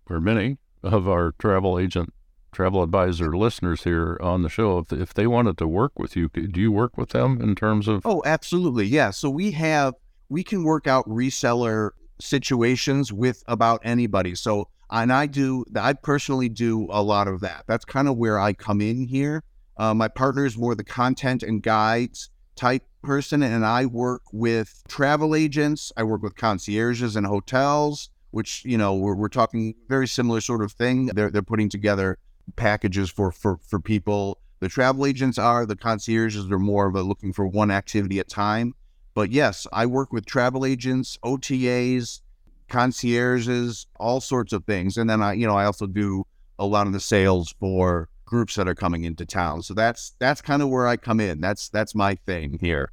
or 0.09 0.21
many 0.21 0.59
of 0.83 1.09
our 1.09 1.33
travel 1.39 1.79
agent 1.79 2.13
travel 2.53 2.83
advisor 2.83 3.37
listeners 3.37 3.83
here 3.83 4.17
on 4.21 4.43
the 4.43 4.49
show 4.49 4.79
if, 4.79 4.93
if 4.93 5.13
they 5.13 5.27
wanted 5.27 5.59
to 5.59 5.67
work 5.67 5.99
with 5.99 6.15
you 6.15 6.29
do 6.29 6.61
you 6.61 6.71
work 6.71 6.97
with 6.97 7.09
them 7.09 7.41
in 7.41 7.53
terms 7.57 7.89
of 7.89 8.01
oh 8.05 8.23
absolutely 8.25 8.87
yeah 8.87 9.11
so 9.11 9.29
we 9.29 9.51
have 9.51 9.93
we 10.29 10.45
can 10.45 10.63
work 10.63 10.87
out 10.87 11.05
reseller 11.09 11.91
situations 12.21 13.13
with 13.13 13.43
about 13.47 13.81
anybody. 13.85 14.35
So, 14.35 14.69
and 14.91 15.13
I 15.13 15.27
do, 15.27 15.65
I 15.77 15.93
personally 15.95 16.49
do 16.49 16.89
a 16.91 17.03
lot 17.03 17.29
of 17.29 17.41
that. 17.41 17.65
That's 17.67 17.85
kind 17.85 18.09
of 18.09 18.17
where 18.17 18.39
I 18.39 18.53
come 18.53 18.81
in 18.81 19.07
here. 19.07 19.43
Uh, 19.77 19.95
my 19.95 20.09
partner 20.09 20.47
is 20.47 20.57
more 20.57 20.75
the 20.75 20.85
content 20.85 21.43
and 21.43 21.63
guides 21.63 22.31
type 22.57 22.85
person, 23.03 23.43
and 23.43 23.65
I 23.65 23.87
work 23.87 24.23
with 24.33 24.83
travel 24.89 25.35
agents. 25.35 25.93
I 25.97 26.05
work 26.05 26.23
with 26.23 26.37
concierges 26.37 27.17
and 27.17 27.27
hotels, 27.27 28.11
which 28.31 28.65
you 28.65 28.79
know 28.79 28.95
we're, 28.95 29.15
we're 29.15 29.29
talking 29.29 29.75
very 29.89 30.09
similar 30.09 30.41
sort 30.41 30.63
of 30.63 30.73
thing. 30.73 31.07
They're 31.07 31.31
they're 31.31 31.43
putting 31.43 31.69
together 31.69 32.19
packages 32.57 33.11
for 33.11 33.33
for 33.33 33.59
for 33.67 33.81
people. 33.81 34.39
The 34.61 34.69
travel 34.69 35.05
agents 35.05 35.37
are 35.39 35.67
the 35.67 35.77
concierges 35.77 36.51
are 36.51 36.59
more 36.59 36.87
of 36.87 36.95
a 36.95 37.03
looking 37.03 37.33
for 37.33 37.47
one 37.47 37.71
activity 37.71 38.19
at 38.19 38.29
time. 38.29 38.75
But 39.15 39.31
yes, 39.31 39.67
I 39.73 39.87
work 39.87 40.13
with 40.13 40.27
travel 40.27 40.65
agents, 40.65 41.19
OTAs, 41.25 42.21
concierges, 42.69 43.87
all 44.01 44.21
sorts 44.21 44.53
of 44.53 44.65
things. 44.65 44.97
And 44.97 45.09
then 45.09 45.23
I, 45.23 45.35
you 45.35 45.47
know, 45.47 45.57
I 45.57 45.67
also 45.67 45.87
do 45.87 46.27
a 46.59 46.67
lot 46.67 46.87
of 46.87 46.93
the 46.93 47.01
sales 47.01 47.55
for 47.61 48.09
groups 48.35 48.57
that 48.57 48.67
are 48.67 48.75
coming 48.75 49.05
into 49.05 49.25
town. 49.25 49.63
So 49.63 49.75
that's 49.75 50.17
that's 50.19 50.43
kind 50.43 50.61
of 50.61 50.69
where 50.69 50.89
I 50.89 50.97
come 50.97 51.21
in. 51.21 51.41
That's 51.41 51.69
that's 51.69 51.95
my 51.95 52.17
thing 52.27 52.59
here. 52.61 52.91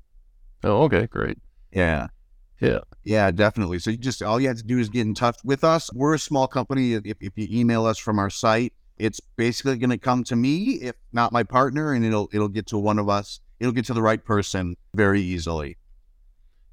Oh, 0.63 0.83
okay, 0.83 1.07
great. 1.07 1.39
Yeah. 1.71 2.09
Yeah. 2.59 2.81
Yeah, 3.03 3.31
definitely. 3.31 3.79
So 3.79 3.89
you 3.89 3.97
just 3.97 4.21
all 4.21 4.39
you 4.39 4.47
have 4.49 4.57
to 4.57 4.63
do 4.63 4.77
is 4.77 4.87
get 4.87 5.01
in 5.01 5.15
touch 5.15 5.37
with 5.43 5.63
us. 5.63 5.91
We're 5.93 6.13
a 6.13 6.19
small 6.19 6.47
company. 6.47 6.93
If, 6.93 7.17
if 7.19 7.33
you 7.35 7.47
email 7.49 7.87
us 7.87 7.97
from 7.97 8.19
our 8.19 8.29
site, 8.29 8.73
it's 8.99 9.19
basically 9.35 9.77
going 9.77 9.89
to 9.89 9.97
come 9.97 10.23
to 10.25 10.35
me, 10.35 10.73
if 10.89 10.95
not 11.11 11.31
my 11.31 11.41
partner, 11.41 11.91
and 11.93 12.05
it'll 12.05 12.29
it'll 12.31 12.47
get 12.47 12.67
to 12.67 12.77
one 12.77 12.99
of 12.99 13.09
us. 13.09 13.39
It'll 13.59 13.73
get 13.73 13.85
to 13.85 13.95
the 13.95 14.01
right 14.03 14.23
person 14.23 14.75
very 14.93 15.21
easily. 15.21 15.77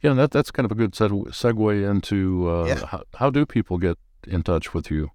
Yeah, 0.03 0.13
that 0.13 0.31
that's 0.31 0.51
kind 0.51 0.67
of 0.67 0.73
a 0.73 0.75
good 0.75 0.93
segue 0.93 1.91
into 1.91 2.51
uh, 2.51 2.67
yeah. 2.67 2.85
how, 2.85 3.03
how 3.15 3.31
do 3.31 3.47
people 3.47 3.79
get 3.79 3.97
in 4.27 4.43
touch 4.43 4.75
with 4.75 4.91
you? 4.91 5.11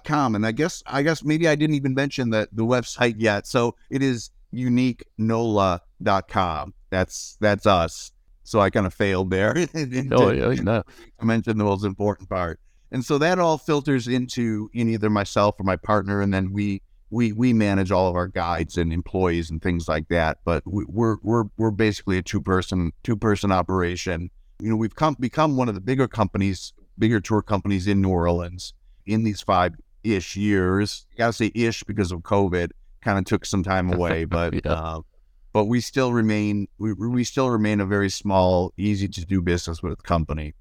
com. 0.05 0.35
And 0.35 0.47
I 0.47 0.53
guess 0.53 0.83
I 0.87 1.03
guess 1.03 1.25
maybe 1.25 1.49
I 1.49 1.55
didn't 1.55 1.77
even 1.77 1.95
mention 1.95 2.29
the, 2.31 2.49
the 2.53 2.65
website 2.65 3.15
yet. 3.19 3.47
So 3.47 3.77
it 3.89 4.03
is 4.03 4.31
uniquenola.com. 4.53 6.75
That's 6.91 7.39
that's 7.41 7.67
us. 7.67 8.13
So 8.51 8.59
I 8.59 8.69
kind 8.69 8.85
of 8.85 8.93
failed 8.93 9.31
there. 9.31 9.55
oh, 10.11 10.31
yeah, 10.33 10.61
no. 10.61 10.83
I 11.21 11.25
mentioned 11.25 11.61
the 11.61 11.65
most 11.65 11.85
important 11.85 12.29
part. 12.29 12.59
And 12.91 13.05
so 13.05 13.17
that 13.19 13.39
all 13.39 13.59
filters 13.59 14.09
into 14.09 14.69
in 14.75 14.89
either 14.89 15.09
myself 15.09 15.61
or 15.61 15.63
my 15.63 15.77
partner, 15.77 16.21
and 16.21 16.35
then 16.35 16.53
we 16.53 16.83
we 17.11 17.31
we 17.31 17.53
manage 17.53 17.93
all 17.93 18.09
of 18.09 18.17
our 18.17 18.27
guides 18.27 18.77
and 18.77 18.93
employees 18.93 19.51
and 19.51 19.63
things 19.63 19.87
like 19.87 20.09
that. 20.09 20.39
But 20.45 20.65
we, 20.67 20.85
we're 20.89 21.19
we're 21.23 21.45
we're 21.59 21.71
basically 21.71 22.19
a 22.19 22.23
two 22.23 22.41
person 22.41 22.91
two 23.05 23.15
person 23.15 23.53
operation. 23.53 24.31
You 24.61 24.71
know, 24.71 24.77
we've 24.77 24.97
come 24.97 25.15
become 25.21 25.57
one 25.57 25.69
of 25.69 25.77
the 25.77 25.81
bigger 25.81 26.09
companies, 26.09 26.73
bigger 26.99 27.21
tour 27.21 27.43
companies 27.43 27.87
in 27.87 28.01
New 28.01 28.11
Orleans 28.11 28.75
in 29.07 29.23
these 29.23 29.41
five 29.41 29.75
ish 30.03 30.35
years. 30.35 31.07
I 31.15 31.19
gotta 31.19 31.33
say 31.35 31.53
ish 31.55 31.85
because 31.85 32.11
of 32.11 32.23
COVID, 32.23 32.73
kind 33.01 33.17
of 33.17 33.27
took 33.27 33.47
some 33.47 33.63
time 33.63 33.93
away, 33.95 34.25
but 34.25 34.55
yeah. 34.55 34.73
uh, 34.73 35.01
but 35.53 35.65
we 35.65 35.81
still 35.81 36.13
remain 36.13 36.69
we 36.79 36.93
we 36.93 37.25
still 37.25 37.51
remain 37.51 37.81
a 37.81 37.87
very 37.87 38.11
small, 38.11 38.73
easy 38.77 39.09
to 39.09 39.25
do 39.25 39.43
business 39.43 39.83
with 39.83 40.03
company, 40.03 40.55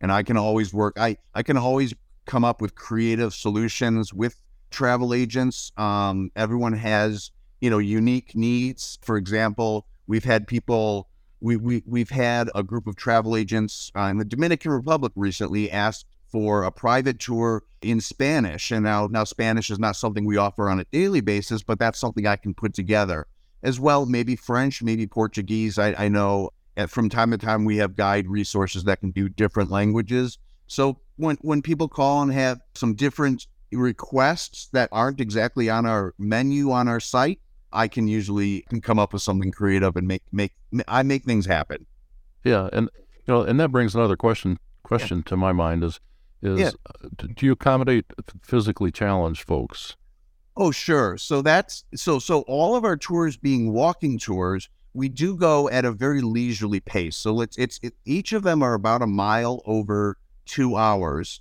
and 0.00 0.12
I 0.12 0.22
can 0.22 0.36
always 0.36 0.72
work. 0.72 0.94
I 0.98 1.16
I 1.34 1.42
can 1.42 1.56
always 1.56 1.94
come 2.26 2.44
up 2.44 2.60
with 2.60 2.74
creative 2.74 3.34
solutions 3.34 4.12
with 4.12 4.40
travel 4.70 5.14
agents. 5.14 5.72
Um, 5.76 6.30
everyone 6.36 6.74
has 6.74 7.30
you 7.60 7.70
know 7.70 7.78
unique 7.78 8.34
needs. 8.34 8.98
For 9.02 9.16
example, 9.16 9.86
we've 10.06 10.24
had 10.24 10.46
people. 10.46 11.08
We, 11.38 11.56
we, 11.58 11.82
we've 11.86 12.08
had 12.08 12.50
a 12.54 12.62
group 12.62 12.86
of 12.86 12.96
travel 12.96 13.36
agents 13.36 13.92
uh, 13.94 14.04
in 14.04 14.16
the 14.16 14.24
Dominican 14.24 14.72
Republic 14.72 15.12
recently 15.16 15.70
asked 15.70 16.06
for 16.32 16.64
a 16.64 16.72
private 16.72 17.18
tour 17.20 17.62
in 17.82 18.00
Spanish. 18.00 18.70
And 18.70 18.82
now, 18.82 19.06
now 19.06 19.24
Spanish 19.24 19.70
is 19.70 19.78
not 19.78 19.96
something 19.96 20.24
we 20.24 20.38
offer 20.38 20.70
on 20.70 20.80
a 20.80 20.84
daily 20.84 21.20
basis, 21.20 21.62
but 21.62 21.78
that's 21.78 21.98
something 21.98 22.26
I 22.26 22.36
can 22.36 22.54
put 22.54 22.72
together 22.72 23.26
as 23.62 23.80
well. 23.80 24.06
Maybe 24.06 24.36
French, 24.36 24.82
maybe 24.82 25.06
Portuguese. 25.06 25.78
I, 25.78 25.94
I 25.94 26.08
know 26.08 26.50
at, 26.76 26.90
from 26.90 27.08
time 27.08 27.30
to 27.30 27.38
time 27.38 27.64
we 27.64 27.78
have 27.78 27.96
guide 27.96 28.28
resources 28.28 28.84
that 28.84 29.00
can 29.00 29.10
do 29.10 29.28
different 29.28 29.70
languages. 29.70 30.38
So 30.66 31.00
when 31.16 31.36
when 31.42 31.62
people 31.62 31.88
call 31.88 32.22
and 32.22 32.32
have 32.32 32.60
some 32.74 32.94
different 32.94 33.46
requests 33.72 34.68
that 34.72 34.88
aren't 34.92 35.20
exactly 35.20 35.68
on 35.68 35.86
our 35.86 36.14
menu 36.18 36.70
on 36.70 36.88
our 36.88 37.00
site, 37.00 37.40
I 37.72 37.88
can 37.88 38.08
usually 38.08 38.62
can 38.68 38.80
come 38.80 38.98
up 38.98 39.12
with 39.12 39.22
something 39.22 39.50
creative 39.50 39.96
and 39.96 40.06
make 40.06 40.22
make 40.32 40.52
I 40.88 41.02
make 41.02 41.24
things 41.24 41.46
happen. 41.46 41.86
Yeah, 42.44 42.68
and 42.72 42.88
you 43.26 43.34
know, 43.34 43.42
and 43.42 43.58
that 43.60 43.70
brings 43.70 43.94
another 43.94 44.16
question 44.16 44.58
question 44.82 45.18
yeah. 45.18 45.30
to 45.30 45.36
my 45.36 45.52
mind 45.52 45.82
is 45.82 46.00
is 46.42 46.60
yeah. 46.60 46.70
Uh, 46.86 47.08
do 47.34 47.46
you 47.46 47.52
accommodate 47.52 48.06
physically 48.42 48.90
challenged 48.90 49.42
folks? 49.42 49.96
Oh, 50.56 50.70
sure. 50.70 51.18
So 51.18 51.42
that's 51.42 51.84
so 51.94 52.18
so 52.18 52.40
all 52.42 52.76
of 52.76 52.84
our 52.84 52.96
tours 52.96 53.36
being 53.36 53.72
walking 53.72 54.18
tours, 54.18 54.68
we 54.94 55.08
do 55.08 55.36
go 55.36 55.68
at 55.68 55.84
a 55.84 55.92
very 55.92 56.22
leisurely 56.22 56.80
pace. 56.80 57.16
So 57.16 57.40
it's 57.42 57.58
it's 57.58 57.78
it, 57.82 57.94
each 58.04 58.32
of 58.32 58.42
them 58.42 58.62
are 58.62 58.74
about 58.74 59.02
a 59.02 59.06
mile 59.06 59.62
over 59.66 60.16
2 60.46 60.76
hours. 60.76 61.40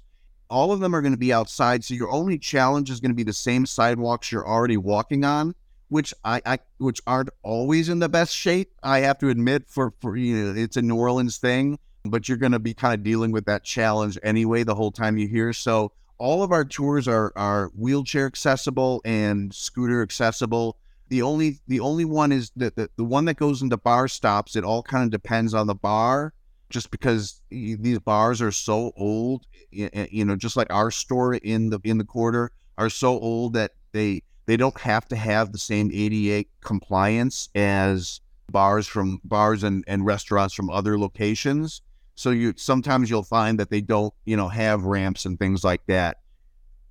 All 0.49 0.71
of 0.71 0.79
them 0.79 0.93
are 0.95 1.01
going 1.01 1.13
to 1.13 1.17
be 1.17 1.33
outside, 1.33 1.83
so 1.83 1.93
your 1.93 2.11
only 2.11 2.37
challenge 2.37 2.91
is 2.91 2.99
going 2.99 3.11
to 3.11 3.15
be 3.15 3.23
the 3.23 3.33
same 3.33 3.65
sidewalks 3.65 4.31
you're 4.31 4.47
already 4.47 4.77
walking 4.77 5.23
on, 5.23 5.55
which 5.87 6.13
I, 6.23 6.41
I 6.45 6.59
which 6.77 7.01
aren't 7.07 7.29
always 7.41 7.89
in 7.89 7.99
the 7.99 8.09
best 8.09 8.35
shape. 8.35 8.71
I 8.83 8.99
have 8.99 9.17
to 9.19 9.29
admit 9.29 9.69
for 9.69 9.93
for 10.01 10.17
you 10.17 10.53
know, 10.53 10.61
it's 10.61 10.77
a 10.77 10.81
New 10.81 10.97
Orleans 10.97 11.37
thing 11.37 11.79
but 12.07 12.27
you're 12.29 12.37
going 12.37 12.51
to 12.51 12.59
be 12.59 12.73
kind 12.73 12.93
of 12.93 13.03
dealing 13.03 13.31
with 13.31 13.45
that 13.45 13.63
challenge 13.63 14.17
anyway 14.23 14.63
the 14.63 14.75
whole 14.75 14.91
time 14.91 15.17
you're 15.17 15.29
here. 15.29 15.53
So 15.53 15.91
all 16.17 16.43
of 16.43 16.51
our 16.51 16.65
tours 16.65 17.07
are 17.07 17.31
are 17.35 17.71
wheelchair 17.75 18.25
accessible 18.25 19.01
and 19.05 19.53
scooter 19.53 20.01
accessible. 20.01 20.77
The 21.09 21.21
only 21.21 21.59
the 21.67 21.79
only 21.79 22.05
one 22.05 22.31
is 22.31 22.51
the, 22.55 22.71
the, 22.75 22.89
the 22.95 23.03
one 23.03 23.25
that 23.25 23.37
goes 23.37 23.61
into 23.61 23.77
bar 23.77 24.07
stops. 24.07 24.55
It 24.55 24.63
all 24.63 24.81
kind 24.81 25.03
of 25.03 25.11
depends 25.11 25.53
on 25.53 25.67
the 25.67 25.75
bar, 25.75 26.33
just 26.69 26.89
because 26.89 27.41
these 27.49 27.99
bars 27.99 28.41
are 28.41 28.51
so 28.51 28.91
old. 28.97 29.45
You 29.71 30.25
know, 30.25 30.35
just 30.35 30.57
like 30.57 30.71
our 30.71 30.91
store 30.91 31.35
in 31.35 31.69
the 31.69 31.79
in 31.83 31.97
the 31.97 32.05
quarter 32.05 32.51
are 32.77 32.89
so 32.89 33.19
old 33.19 33.53
that 33.53 33.71
they 33.91 34.23
they 34.45 34.57
don't 34.57 34.79
have 34.79 35.07
to 35.09 35.15
have 35.15 35.51
the 35.51 35.57
same 35.57 35.91
ADA 35.93 36.47
compliance 36.61 37.49
as 37.55 38.21
bars 38.51 38.87
from 38.87 39.19
bars 39.23 39.63
and, 39.63 39.83
and 39.87 40.05
restaurants 40.05 40.53
from 40.53 40.69
other 40.69 40.97
locations. 40.97 41.81
So 42.15 42.31
you 42.31 42.53
sometimes 42.55 43.09
you'll 43.09 43.23
find 43.23 43.59
that 43.59 43.69
they 43.69 43.81
don't, 43.81 44.13
you 44.25 44.37
know, 44.37 44.47
have 44.47 44.83
ramps 44.83 45.25
and 45.25 45.37
things 45.37 45.63
like 45.63 45.85
that. 45.87 46.17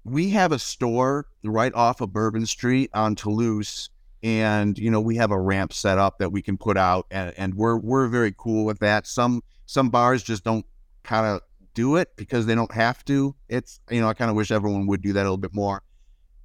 We 0.04 0.30
have 0.30 0.52
a 0.52 0.58
store 0.58 1.26
right 1.42 1.72
off 1.74 2.02
of 2.02 2.12
Bourbon 2.12 2.44
Street 2.44 2.90
on 2.92 3.14
Toulouse, 3.14 3.88
and 4.22 4.78
you 4.78 4.90
know 4.90 5.00
we 5.00 5.16
have 5.16 5.30
a 5.30 5.40
ramp 5.40 5.72
set 5.72 5.98
up 5.98 6.18
that 6.18 6.30
we 6.30 6.42
can 6.42 6.58
put 6.58 6.76
out, 6.76 7.06
and, 7.10 7.32
and 7.38 7.54
we're 7.54 7.78
we're 7.78 8.06
very 8.08 8.34
cool 8.36 8.66
with 8.66 8.80
that. 8.80 9.06
Some 9.06 9.42
some 9.64 9.88
bars 9.88 10.22
just 10.22 10.44
don't 10.44 10.66
kind 11.02 11.26
of 11.26 11.40
do 11.72 11.96
it 11.96 12.14
because 12.16 12.44
they 12.44 12.54
don't 12.54 12.72
have 12.72 13.02
to. 13.06 13.34
It's 13.48 13.80
you 13.90 14.02
know 14.02 14.08
I 14.08 14.14
kind 14.14 14.30
of 14.30 14.36
wish 14.36 14.50
everyone 14.50 14.86
would 14.88 15.00
do 15.00 15.14
that 15.14 15.20
a 15.20 15.24
little 15.24 15.38
bit 15.38 15.54
more. 15.54 15.82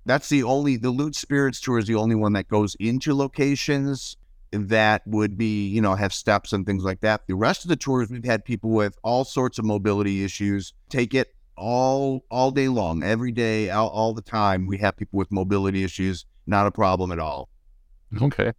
That's 0.05 0.29
the 0.29 0.43
only 0.43 0.77
the 0.77 0.89
Lewd 0.89 1.15
Spirits 1.15 1.59
tour 1.59 1.77
is 1.77 1.85
the 1.85 1.95
only 1.95 2.15
one 2.15 2.33
that 2.33 2.47
goes 2.47 2.75
into 2.79 3.13
locations 3.13 4.15
that 4.51 5.01
would 5.05 5.37
be 5.37 5.67
you 5.67 5.81
know 5.81 5.95
have 5.95 6.13
steps 6.13 6.53
and 6.53 6.65
things 6.65 6.83
like 6.83 7.01
that. 7.01 7.27
The 7.27 7.35
rest 7.35 7.63
of 7.63 7.69
the 7.69 7.75
tours 7.75 8.09
we've 8.09 8.23
had 8.25 8.43
people 8.45 8.69
with 8.71 8.97
all 9.03 9.23
sorts 9.23 9.59
of 9.59 9.65
mobility 9.65 10.23
issues 10.23 10.73
take 10.89 11.13
it 11.13 11.33
all 11.55 12.23
all 12.31 12.51
day 12.51 12.67
long, 12.69 13.03
every 13.03 13.31
day, 13.31 13.69
all, 13.69 13.89
all 13.89 14.13
the 14.13 14.21
time. 14.21 14.65
We 14.67 14.77
have 14.79 14.95
people 14.97 15.17
with 15.17 15.31
mobility 15.31 15.83
issues, 15.83 16.25
not 16.47 16.65
a 16.67 16.71
problem 16.71 17.11
at 17.11 17.19
all. 17.19 17.49
Okay. 18.21 18.53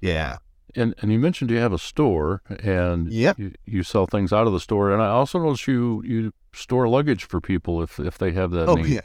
Yeah. 0.00 0.38
And 0.74 0.94
and 1.02 1.12
you 1.12 1.18
mentioned 1.18 1.50
you 1.50 1.58
have 1.58 1.72
a 1.72 1.78
store 1.78 2.40
and 2.62 3.12
Yep. 3.12 3.38
you, 3.38 3.52
you 3.66 3.82
sell 3.82 4.06
things 4.06 4.32
out 4.32 4.46
of 4.46 4.52
the 4.52 4.60
store. 4.60 4.90
And 4.92 5.02
I 5.02 5.08
also 5.08 5.38
noticed 5.38 5.66
you 5.66 6.02
you 6.04 6.32
store 6.54 6.88
luggage 6.88 7.24
for 7.24 7.40
people 7.40 7.82
if 7.82 7.98
if 7.98 8.16
they 8.18 8.32
have 8.32 8.50
that 8.52 8.68
Oh 8.68 8.74
need. 8.76 8.86
yeah. 8.86 9.00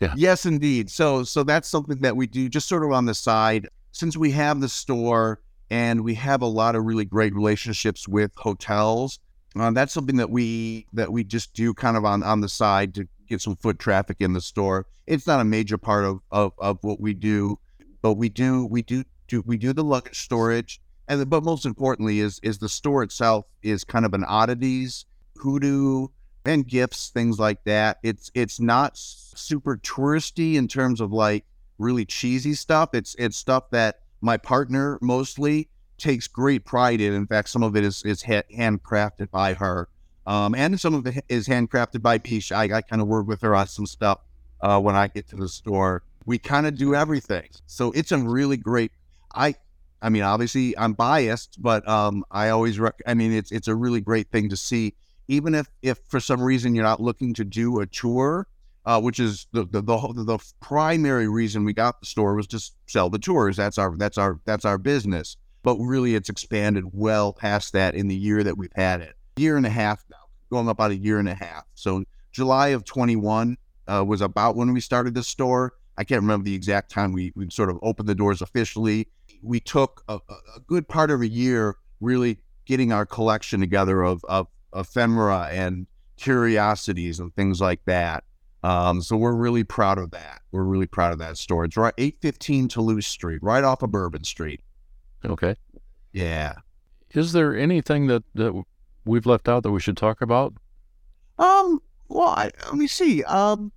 Yeah. 0.00 0.14
Yes, 0.16 0.46
indeed. 0.46 0.90
So 0.90 1.24
so 1.24 1.42
that's 1.44 1.68
something 1.68 1.98
that 2.00 2.16
we 2.16 2.26
do 2.26 2.48
just 2.48 2.68
sort 2.68 2.84
of 2.84 2.92
on 2.92 3.06
the 3.06 3.14
side. 3.14 3.68
Since 3.92 4.16
we 4.16 4.30
have 4.32 4.60
the 4.60 4.68
store 4.68 5.40
and 5.70 6.02
we 6.02 6.14
have 6.14 6.42
a 6.42 6.46
lot 6.46 6.74
of 6.74 6.84
really 6.84 7.04
great 7.04 7.34
relationships 7.34 8.08
with 8.08 8.32
hotels, 8.36 9.18
uh, 9.58 9.70
that's 9.70 9.92
something 9.92 10.16
that 10.16 10.30
we 10.30 10.86
that 10.92 11.12
we 11.12 11.24
just 11.24 11.54
do 11.54 11.74
kind 11.74 11.96
of 11.96 12.04
on 12.04 12.22
on 12.22 12.40
the 12.40 12.48
side 12.48 12.94
to 12.94 13.08
get 13.28 13.40
some 13.40 13.56
foot 13.56 13.78
traffic 13.78 14.18
in 14.20 14.32
the 14.32 14.40
store. 14.40 14.86
It's 15.06 15.26
not 15.26 15.40
a 15.40 15.44
major 15.44 15.78
part 15.78 16.04
of 16.04 16.20
of, 16.30 16.52
of 16.58 16.78
what 16.82 17.00
we 17.00 17.14
do, 17.14 17.58
but 18.02 18.14
we 18.14 18.28
do 18.28 18.66
we 18.66 18.82
do 18.82 19.04
do 19.26 19.42
we 19.46 19.56
do 19.56 19.72
the 19.72 19.84
luggage 19.84 20.18
storage. 20.20 20.80
And 21.06 21.20
the- 21.20 21.26
but 21.26 21.42
most 21.44 21.64
importantly 21.66 22.20
is 22.20 22.38
is 22.42 22.58
the 22.58 22.68
store 22.68 23.02
itself 23.02 23.46
is 23.62 23.84
kind 23.84 24.04
of 24.04 24.14
an 24.14 24.24
oddities 24.24 25.06
hoodoo 25.36 26.08
and 26.44 26.66
gifts, 26.66 27.10
things 27.10 27.38
like 27.38 27.64
that. 27.64 27.98
It's 28.02 28.30
it's 28.34 28.60
not 28.60 28.92
super 28.96 29.76
touristy 29.76 30.54
in 30.54 30.68
terms 30.68 31.00
of 31.00 31.12
like 31.12 31.44
really 31.78 32.04
cheesy 32.04 32.54
stuff. 32.54 32.90
It's 32.94 33.14
it's 33.18 33.36
stuff 33.36 33.70
that 33.70 34.00
my 34.20 34.36
partner 34.36 34.98
mostly 35.00 35.68
takes 35.96 36.26
great 36.28 36.64
pride 36.64 37.00
in. 37.00 37.12
In 37.12 37.26
fact, 37.26 37.48
some 37.48 37.62
of 37.62 37.76
it 37.76 37.84
is 37.84 38.02
is 38.04 38.22
handcrafted 38.22 39.30
by 39.30 39.54
her, 39.54 39.88
um, 40.26 40.54
and 40.54 40.80
some 40.80 40.94
of 40.94 41.06
it 41.06 41.24
is 41.28 41.48
handcrafted 41.48 42.02
by 42.02 42.18
Peach. 42.18 42.52
I, 42.52 42.64
I 42.64 42.82
kind 42.82 43.02
of 43.02 43.08
work 43.08 43.26
with 43.26 43.40
her 43.42 43.54
on 43.54 43.66
some 43.66 43.86
stuff 43.86 44.20
uh, 44.60 44.80
when 44.80 44.94
I 44.96 45.08
get 45.08 45.28
to 45.28 45.36
the 45.36 45.48
store. 45.48 46.02
We 46.26 46.38
kind 46.38 46.66
of 46.66 46.76
do 46.76 46.94
everything, 46.94 47.48
so 47.66 47.92
it's 47.92 48.12
a 48.12 48.18
really 48.18 48.56
great. 48.56 48.92
I 49.34 49.54
I 50.00 50.10
mean, 50.10 50.22
obviously, 50.22 50.76
I'm 50.78 50.92
biased, 50.92 51.60
but 51.60 51.86
um, 51.88 52.24
I 52.30 52.50
always. 52.50 52.78
Rec- 52.78 53.02
I 53.06 53.14
mean, 53.14 53.32
it's 53.32 53.50
it's 53.52 53.68
a 53.68 53.74
really 53.74 54.00
great 54.00 54.30
thing 54.30 54.48
to 54.50 54.56
see 54.56 54.94
even 55.28 55.54
if 55.54 55.68
if 55.82 55.98
for 56.08 56.18
some 56.18 56.42
reason 56.42 56.74
you're 56.74 56.84
not 56.84 57.00
looking 57.00 57.34
to 57.34 57.44
do 57.44 57.80
a 57.80 57.86
tour, 57.86 58.46
uh, 58.88 58.98
which 58.98 59.20
is 59.20 59.46
the 59.52 59.64
the, 59.66 59.82
the 59.82 60.24
the 60.24 60.38
primary 60.60 61.28
reason 61.28 61.62
we 61.62 61.74
got 61.74 62.00
the 62.00 62.06
store 62.06 62.34
was 62.34 62.46
to 62.46 62.58
sell 62.86 63.10
the 63.10 63.18
tours. 63.18 63.54
That's 63.54 63.76
our 63.76 63.94
that's 63.98 64.16
our 64.16 64.40
that's 64.46 64.64
our 64.64 64.78
business. 64.78 65.36
But 65.62 65.76
really, 65.76 66.14
it's 66.14 66.30
expanded 66.30 66.84
well 66.92 67.34
past 67.34 67.74
that 67.74 67.94
in 67.94 68.08
the 68.08 68.16
year 68.16 68.42
that 68.42 68.56
we've 68.56 68.72
had 68.74 69.02
it. 69.02 69.14
Year 69.36 69.58
and 69.58 69.66
a 69.66 69.70
half 69.70 70.02
now, 70.10 70.16
going 70.50 70.68
about 70.68 70.90
a 70.90 70.96
year 70.96 71.18
and 71.18 71.28
a 71.28 71.34
half. 71.34 71.64
So 71.74 72.04
July 72.32 72.68
of 72.68 72.84
21 72.86 73.58
uh, 73.88 74.04
was 74.06 74.22
about 74.22 74.56
when 74.56 74.72
we 74.72 74.80
started 74.80 75.12
the 75.12 75.22
store. 75.22 75.74
I 75.98 76.04
can't 76.04 76.22
remember 76.22 76.44
the 76.44 76.54
exact 76.54 76.90
time 76.90 77.12
we 77.12 77.30
we 77.36 77.50
sort 77.50 77.68
of 77.68 77.78
opened 77.82 78.08
the 78.08 78.14
doors 78.14 78.40
officially. 78.40 79.08
We 79.42 79.60
took 79.60 80.02
a, 80.08 80.14
a 80.14 80.60
good 80.66 80.88
part 80.88 81.10
of 81.10 81.20
a 81.20 81.28
year 81.28 81.76
really 82.00 82.38
getting 82.64 82.90
our 82.92 83.04
collection 83.04 83.60
together 83.60 84.02
of 84.02 84.24
of 84.24 84.46
ephemera 84.74 85.48
and 85.52 85.86
curiosities 86.16 87.20
and 87.20 87.34
things 87.34 87.60
like 87.60 87.84
that. 87.84 88.24
Um, 88.62 89.02
so 89.02 89.16
we're 89.16 89.34
really 89.34 89.64
proud 89.64 89.98
of 89.98 90.10
that. 90.10 90.42
We're 90.50 90.64
really 90.64 90.86
proud 90.86 91.12
of 91.12 91.18
that 91.20 91.38
store. 91.38 91.64
It's 91.64 91.76
right 91.76 91.94
815 91.96 92.68
Toulouse 92.68 93.06
Street, 93.06 93.38
right 93.42 93.62
off 93.62 93.82
of 93.82 93.90
Bourbon 93.92 94.24
Street. 94.24 94.60
Okay. 95.24 95.54
Yeah. 96.12 96.54
Is 97.12 97.32
there 97.32 97.56
anything 97.56 98.06
that 98.08 98.24
that 98.34 98.62
we've 99.04 99.26
left 99.26 99.48
out 99.48 99.62
that 99.62 99.70
we 99.70 99.80
should 99.80 99.96
talk 99.96 100.20
about? 100.20 100.54
Um. 101.38 101.80
Well, 102.08 102.28
I, 102.28 102.50
let 102.66 102.74
me 102.74 102.86
see. 102.86 103.22
Um, 103.24 103.70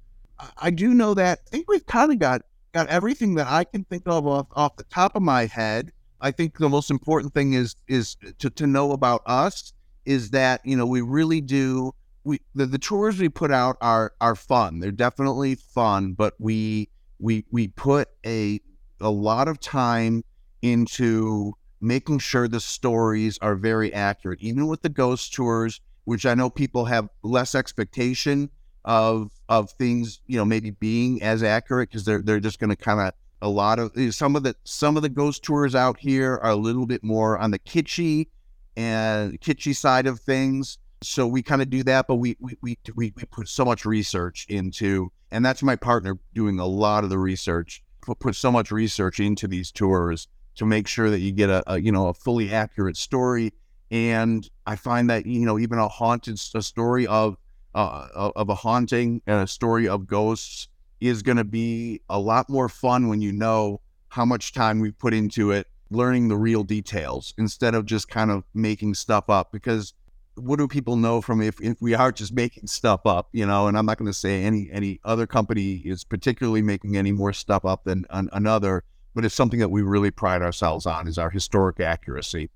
I- 0.58 0.72
do 0.72 0.94
know 0.94 1.14
that. 1.14 1.40
I 1.48 1.50
think 1.50 1.70
we've 1.70 1.86
kind 1.86 2.12
of 2.12 2.20
got 2.20 2.42
got 2.72 2.88
everything 2.88 3.36
that 3.36 3.48
I 3.48 3.66
can 3.66 3.84
think 3.84 4.04
of 4.06 4.26
off 4.26 4.48
off 4.54 4.78
the 4.78 4.86
top 4.86 5.16
of 5.16 5.22
my 5.22 5.46
head. 5.46 5.92
I 6.22 6.32
think 6.32 6.58
the 6.58 6.70
most 6.70 6.90
important 6.90 7.34
thing 7.34 7.54
is 7.54 7.76
is 7.88 8.16
to 8.40 8.50
to 8.50 8.68
know 8.68 8.92
about 8.92 9.22
us 9.26 9.74
is 10.06 10.32
that 10.32 10.62
you 10.66 10.76
know 10.76 10.86
we 10.86 11.02
really 11.02 11.42
do 11.42 11.94
we 12.24 12.42
the, 12.56 12.66
the 12.66 12.80
tours 12.80 13.20
we 13.20 13.30
put 13.30 13.52
out 13.52 13.78
are 13.82 14.14
are 14.22 14.36
fun. 14.36 14.80
They're 14.80 14.92
definitely 14.92 15.56
fun, 15.56 16.14
but 16.14 16.36
we 16.40 16.90
we 17.20 17.46
we 17.52 17.68
put 17.70 18.10
a 18.26 18.60
a 19.00 19.10
lot 19.10 19.48
of 19.48 19.60
time 19.60 20.24
into 20.62 21.54
making 21.80 22.20
sure 22.20 22.48
the 22.48 22.60
stories 22.60 23.40
are 23.42 23.56
very 23.56 23.94
accurate, 23.94 24.40
even 24.42 24.68
with 24.68 24.82
the 24.84 24.90
ghost 24.90 25.34
tours 25.34 25.82
which 26.06 26.26
I 26.26 26.34
know 26.34 26.50
people 26.50 26.86
have 26.86 27.10
less 27.24 27.56
expectation 27.56 28.50
of 28.84 29.32
of 29.50 29.72
things, 29.72 30.22
you 30.28 30.38
know, 30.38 30.46
maybe 30.46 30.72
being 30.72 31.22
as 31.22 31.44
accurate 31.44 31.90
because 31.90 32.06
they're 32.06 32.22
they're 32.22 32.40
just 32.40 32.60
going 32.60 32.70
to 32.70 32.76
kind 32.76 33.00
of 33.00 33.14
a 33.42 33.50
lot 33.50 33.80
of 33.80 33.92
eh, 33.96 34.12
some 34.12 34.36
of 34.36 34.44
the 34.44 34.56
some 34.64 34.98
of 34.98 35.04
the 35.04 35.10
ghost 35.10 35.44
tours 35.44 35.76
out 35.76 36.00
here 36.00 36.40
are 36.42 36.52
a 36.52 36.56
little 36.56 36.86
bit 36.86 37.04
more 37.04 37.38
on 37.38 37.52
the 37.52 37.60
kitschy 37.60 38.28
and 38.76 39.40
kitschy 39.42 39.76
side 39.76 40.08
of 40.08 40.20
things. 40.20 40.78
So 41.04 41.28
we 41.28 41.42
kind 41.42 41.62
of 41.62 41.70
do 41.70 41.84
that, 41.84 42.08
but 42.08 42.16
we 42.16 42.38
we, 42.40 42.58
we 42.62 42.78
we 42.96 43.14
we 43.16 43.24
put 43.26 43.48
so 43.48 43.66
much 43.66 43.86
research 43.86 44.46
into, 44.50 45.12
and 45.32 45.44
that's 45.44 45.64
my 45.64 45.76
partner 45.76 46.20
doing 46.34 46.60
a 46.60 46.66
lot 46.66 47.04
of 47.04 47.10
the 47.10 47.20
research. 47.20 47.84
Put 48.02 48.20
put 48.20 48.36
so 48.36 48.52
much 48.52 48.72
research 48.72 49.20
into 49.20 49.48
these 49.48 49.72
tours 49.72 50.28
to 50.56 50.66
make 50.66 50.88
sure 50.88 51.10
that 51.10 51.20
you 51.20 51.32
get 51.32 51.50
a, 51.50 51.64
a 51.72 51.80
you 51.80 51.92
know 51.92 52.08
a 52.08 52.14
fully 52.14 52.52
accurate 52.54 52.98
story 52.98 53.54
and 53.92 54.50
I 54.66 54.78
find 54.78 55.10
that 55.10 55.26
you 55.26 55.46
know 55.46 55.60
even 55.60 55.78
a 55.78 55.88
haunted 55.88 56.42
a 56.56 56.62
story 56.62 57.06
of 57.06 57.38
uh, 57.76 58.32
of 58.36 58.50
a 58.50 58.56
haunting 58.56 59.22
and 59.28 59.42
a 59.42 59.48
story 59.48 59.88
of 59.88 60.08
ghosts 60.08 60.70
is 61.00 61.22
going 61.22 61.38
to 61.38 61.44
be 61.44 62.02
a 62.10 62.20
lot 62.20 62.50
more 62.50 62.70
fun 62.70 63.08
when 63.08 63.22
you 63.22 63.32
know 63.32 63.82
how 64.10 64.26
much 64.26 64.54
time 64.54 64.80
we've 64.80 64.98
put 64.98 65.14
into 65.14 65.52
it, 65.52 65.68
learning 65.90 66.28
the 66.28 66.38
real 66.38 66.64
details 66.64 67.34
instead 67.38 67.74
of 67.74 67.86
just 67.86 68.10
kind 68.10 68.30
of 68.30 68.44
making 68.54 68.94
stuff 68.94 69.30
up. 69.30 69.52
Because 69.52 69.94
what 70.36 70.58
do 70.58 70.68
people 70.68 70.96
know 70.96 71.22
from 71.22 71.42
if, 71.42 71.60
if 71.62 71.78
we 71.82 71.94
are 71.94 72.12
just 72.12 72.34
making 72.34 72.68
stuff 72.68 73.02
up, 73.06 73.30
you 73.32 73.46
know? 73.46 73.68
And 73.68 73.78
I'm 73.78 73.86
not 73.86 73.98
going 73.98 74.12
to 74.12 74.18
say 74.18 74.44
any 74.44 74.70
any 74.72 75.00
other 75.04 75.28
company 75.28 75.76
is 75.86 76.04
particularly 76.04 76.62
making 76.62 76.98
any 76.98 77.12
more 77.12 77.34
stuff 77.34 77.66
up 77.66 77.84
than 77.84 78.06
an, 78.10 78.30
another, 78.32 78.84
but 79.14 79.26
it's 79.26 79.36
something 79.36 79.60
that 79.60 79.70
we 79.70 79.82
really 79.82 80.12
pride 80.12 80.42
ourselves 80.42 80.86
on 80.86 81.08
is 81.08 81.18
our 81.18 81.30
historic 81.30 81.80
accuracy. 81.80 82.50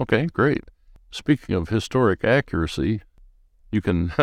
Okay, 0.00 0.26
great. 0.26 0.64
Speaking 1.10 1.54
of 1.54 1.68
historic 1.68 2.24
accuracy, 2.24 3.02
you 3.70 3.80
can. 3.80 4.12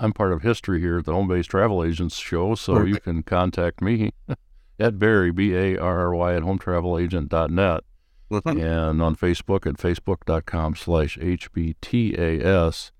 I'm 0.00 0.12
part 0.12 0.32
of 0.32 0.42
history 0.42 0.80
here 0.80 0.98
at 0.98 1.04
the 1.04 1.12
Home 1.12 1.28
Based 1.28 1.50
Travel 1.50 1.84
Agents 1.84 2.16
show, 2.16 2.54
so 2.54 2.82
you 2.82 2.98
can 2.98 3.22
contact 3.22 3.80
me 3.80 4.12
at 4.80 4.98
Barry 4.98 5.30
B 5.30 5.54
A 5.54 5.76
R 5.76 5.98
R 6.00 6.14
Y 6.14 6.34
at 6.34 6.42
HomeTravelAgent.net 6.42 7.84
and 8.30 9.00
on 9.02 9.16
Facebook 9.16 9.66
at 9.66 9.76
Facebook.com 9.76 10.74
slash 10.76 11.16
HBTAS. 11.18 12.90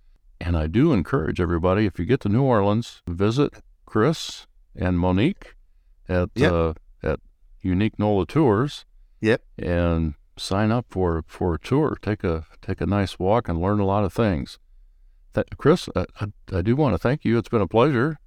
And 0.41 0.57
I 0.57 0.67
do 0.67 0.93
encourage 0.93 1.41
everybody, 1.41 1.87
if 1.87 1.99
you 1.99 2.05
get 2.05 2.21
to 2.21 2.29
New 2.29 2.43
Orleans, 2.43 3.03
visit 3.09 3.55
Chris 3.87 4.47
and 4.75 4.99
Monique 4.99 5.55
at 6.09 6.29
Yep. 6.35 6.53
uh, 6.53 6.73
at 7.03 7.21
Unique 7.63 7.99
NOLA 7.99 8.27
Tours. 8.27 8.85
Yep. 9.21 9.43
And 9.59 10.15
sign 10.37 10.71
up 10.71 10.87
for 10.91 11.25
for 11.27 11.55
a 11.55 11.59
tour. 11.59 11.97
Take 12.03 12.23
a 12.23 12.45
take 12.61 12.81
a 12.83 12.87
nice 12.87 13.19
walk 13.19 13.49
and 13.49 13.61
learn 13.61 13.81
a 13.81 13.87
lot 13.87 14.05
of 14.05 14.13
things. 14.13 14.59
Th- 15.35 15.47
Chris, 15.57 15.89
I, 15.97 16.05
I, 16.21 16.27
I 16.59 16.63
do 16.63 16.77
want 16.77 16.93
to 16.95 16.99
thank 16.99 17.25
you. 17.25 17.39
It's 17.39 17.49
been 17.49 17.63
a 17.63 17.67
pleasure. 17.67 18.19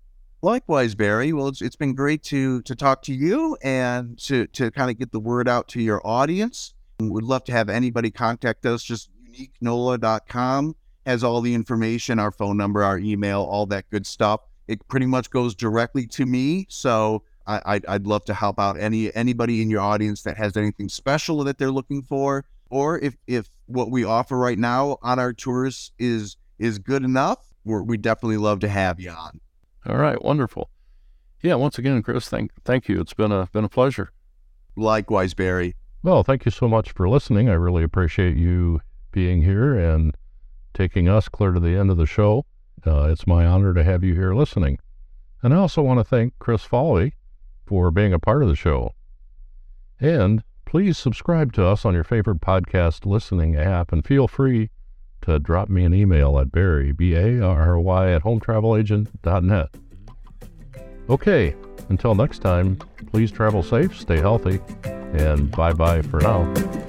Likewise, 0.41 0.95
Barry. 0.95 1.31
Well, 1.33 1.49
it's, 1.49 1.61
it's 1.61 1.75
been 1.75 1.93
great 1.93 2.23
to 2.23 2.61
to 2.63 2.75
talk 2.75 3.03
to 3.03 3.13
you 3.13 3.55
and 3.61 4.17
to 4.19 4.47
to 4.47 4.71
kind 4.71 4.89
of 4.89 4.97
get 4.97 5.11
the 5.11 5.19
word 5.19 5.47
out 5.47 5.67
to 5.69 5.81
your 5.81 6.01
audience. 6.05 6.73
We'd 6.99 7.23
love 7.23 7.45
to 7.45 7.51
have 7.53 7.69
anybody 7.69 8.11
contact 8.11 8.65
us. 8.65 8.83
Just 8.83 9.09
uniquenola.com 9.25 10.75
has 11.05 11.23
all 11.23 11.41
the 11.41 11.53
information, 11.53 12.19
our 12.19 12.31
phone 12.31 12.57
number, 12.57 12.83
our 12.83 12.99
email, 12.99 13.41
all 13.41 13.65
that 13.67 13.89
good 13.89 14.05
stuff. 14.05 14.41
It 14.67 14.85
pretty 14.87 15.05
much 15.05 15.29
goes 15.29 15.55
directly 15.55 16.05
to 16.07 16.25
me. 16.25 16.65
So 16.69 17.23
I, 17.47 17.61
I'd, 17.65 17.85
I'd 17.85 18.05
love 18.05 18.25
to 18.25 18.33
help 18.33 18.59
out 18.59 18.77
any 18.77 19.13
anybody 19.15 19.61
in 19.61 19.69
your 19.69 19.81
audience 19.81 20.23
that 20.23 20.37
has 20.37 20.57
anything 20.57 20.89
special 20.89 21.43
that 21.45 21.57
they're 21.57 21.71
looking 21.71 22.03
for, 22.03 22.45
or 22.69 22.99
if 22.99 23.15
if 23.27 23.49
what 23.65 23.89
we 23.89 24.03
offer 24.03 24.37
right 24.37 24.59
now 24.59 24.97
on 25.01 25.19
our 25.19 25.33
tours 25.33 25.91
is 25.97 26.37
is 26.59 26.77
good 26.77 27.03
enough, 27.03 27.53
we're, 27.63 27.81
we 27.81 27.97
definitely 27.97 28.37
love 28.37 28.59
to 28.59 28.67
have 28.67 28.99
you 28.99 29.09
on. 29.09 29.39
All 29.87 29.95
right, 29.95 30.21
wonderful. 30.21 30.69
Yeah, 31.41 31.55
once 31.55 31.77
again, 31.77 32.03
Chris, 32.03 32.27
thank 32.27 32.51
thank 32.65 32.89
you. 32.89 32.99
It's 32.99 33.13
been 33.13 33.31
a 33.31 33.47
been 33.53 33.63
a 33.63 33.69
pleasure. 33.69 34.11
Likewise, 34.75 35.33
Barry. 35.33 35.75
Well, 36.01 36.23
thank 36.23 36.45
you 36.45 36.51
so 36.51 36.67
much 36.67 36.91
for 36.91 37.09
listening. 37.09 37.49
I 37.49 37.53
really 37.53 37.83
appreciate 37.83 38.37
you 38.37 38.79
being 39.11 39.41
here 39.41 39.77
and 39.77 40.15
taking 40.73 41.09
us 41.09 41.27
clear 41.27 41.51
to 41.51 41.59
the 41.59 41.75
end 41.75 41.91
of 41.91 41.97
the 41.97 42.05
show. 42.05 42.45
Uh, 42.87 43.09
it's 43.11 43.27
my 43.27 43.45
honor 43.45 43.73
to 43.73 43.83
have 43.83 44.03
you 44.03 44.13
here 44.13 44.33
listening. 44.33 44.79
And 45.41 45.53
I 45.53 45.57
also 45.57 45.81
want 45.81 45.99
to 45.99 46.03
thank 46.05 46.33
Chris 46.39 46.63
Foley 46.63 47.15
for 47.65 47.91
being 47.91 48.13
a 48.13 48.19
part 48.19 48.43
of 48.43 48.49
the 48.49 48.55
show. 48.55 48.93
And 49.99 50.43
please 50.65 50.97
subscribe 50.97 51.51
to 51.53 51.65
us 51.65 51.83
on 51.83 51.93
your 51.93 52.05
favorite 52.05 52.39
podcast 52.39 53.05
listening 53.05 53.57
app 53.57 53.91
and 53.91 54.05
feel 54.05 54.27
free 54.27 54.69
to 55.21 55.37
drop 55.37 55.67
me 55.67 55.83
an 55.83 55.93
email 55.93 56.39
at 56.39 56.51
Barry, 56.51 56.93
B 56.93 57.13
A 57.13 57.41
R 57.41 57.77
Y, 57.77 58.11
at 58.11 58.23
hometravelagent.net. 58.23 59.69
Okay, 61.09 61.55
until 61.89 62.15
next 62.15 62.39
time, 62.39 62.77
please 63.11 63.31
travel 63.31 63.63
safe, 63.63 63.99
stay 63.99 64.17
healthy, 64.17 64.59
and 65.13 65.51
bye 65.51 65.73
bye 65.73 66.01
for 66.01 66.19
now. 66.21 66.88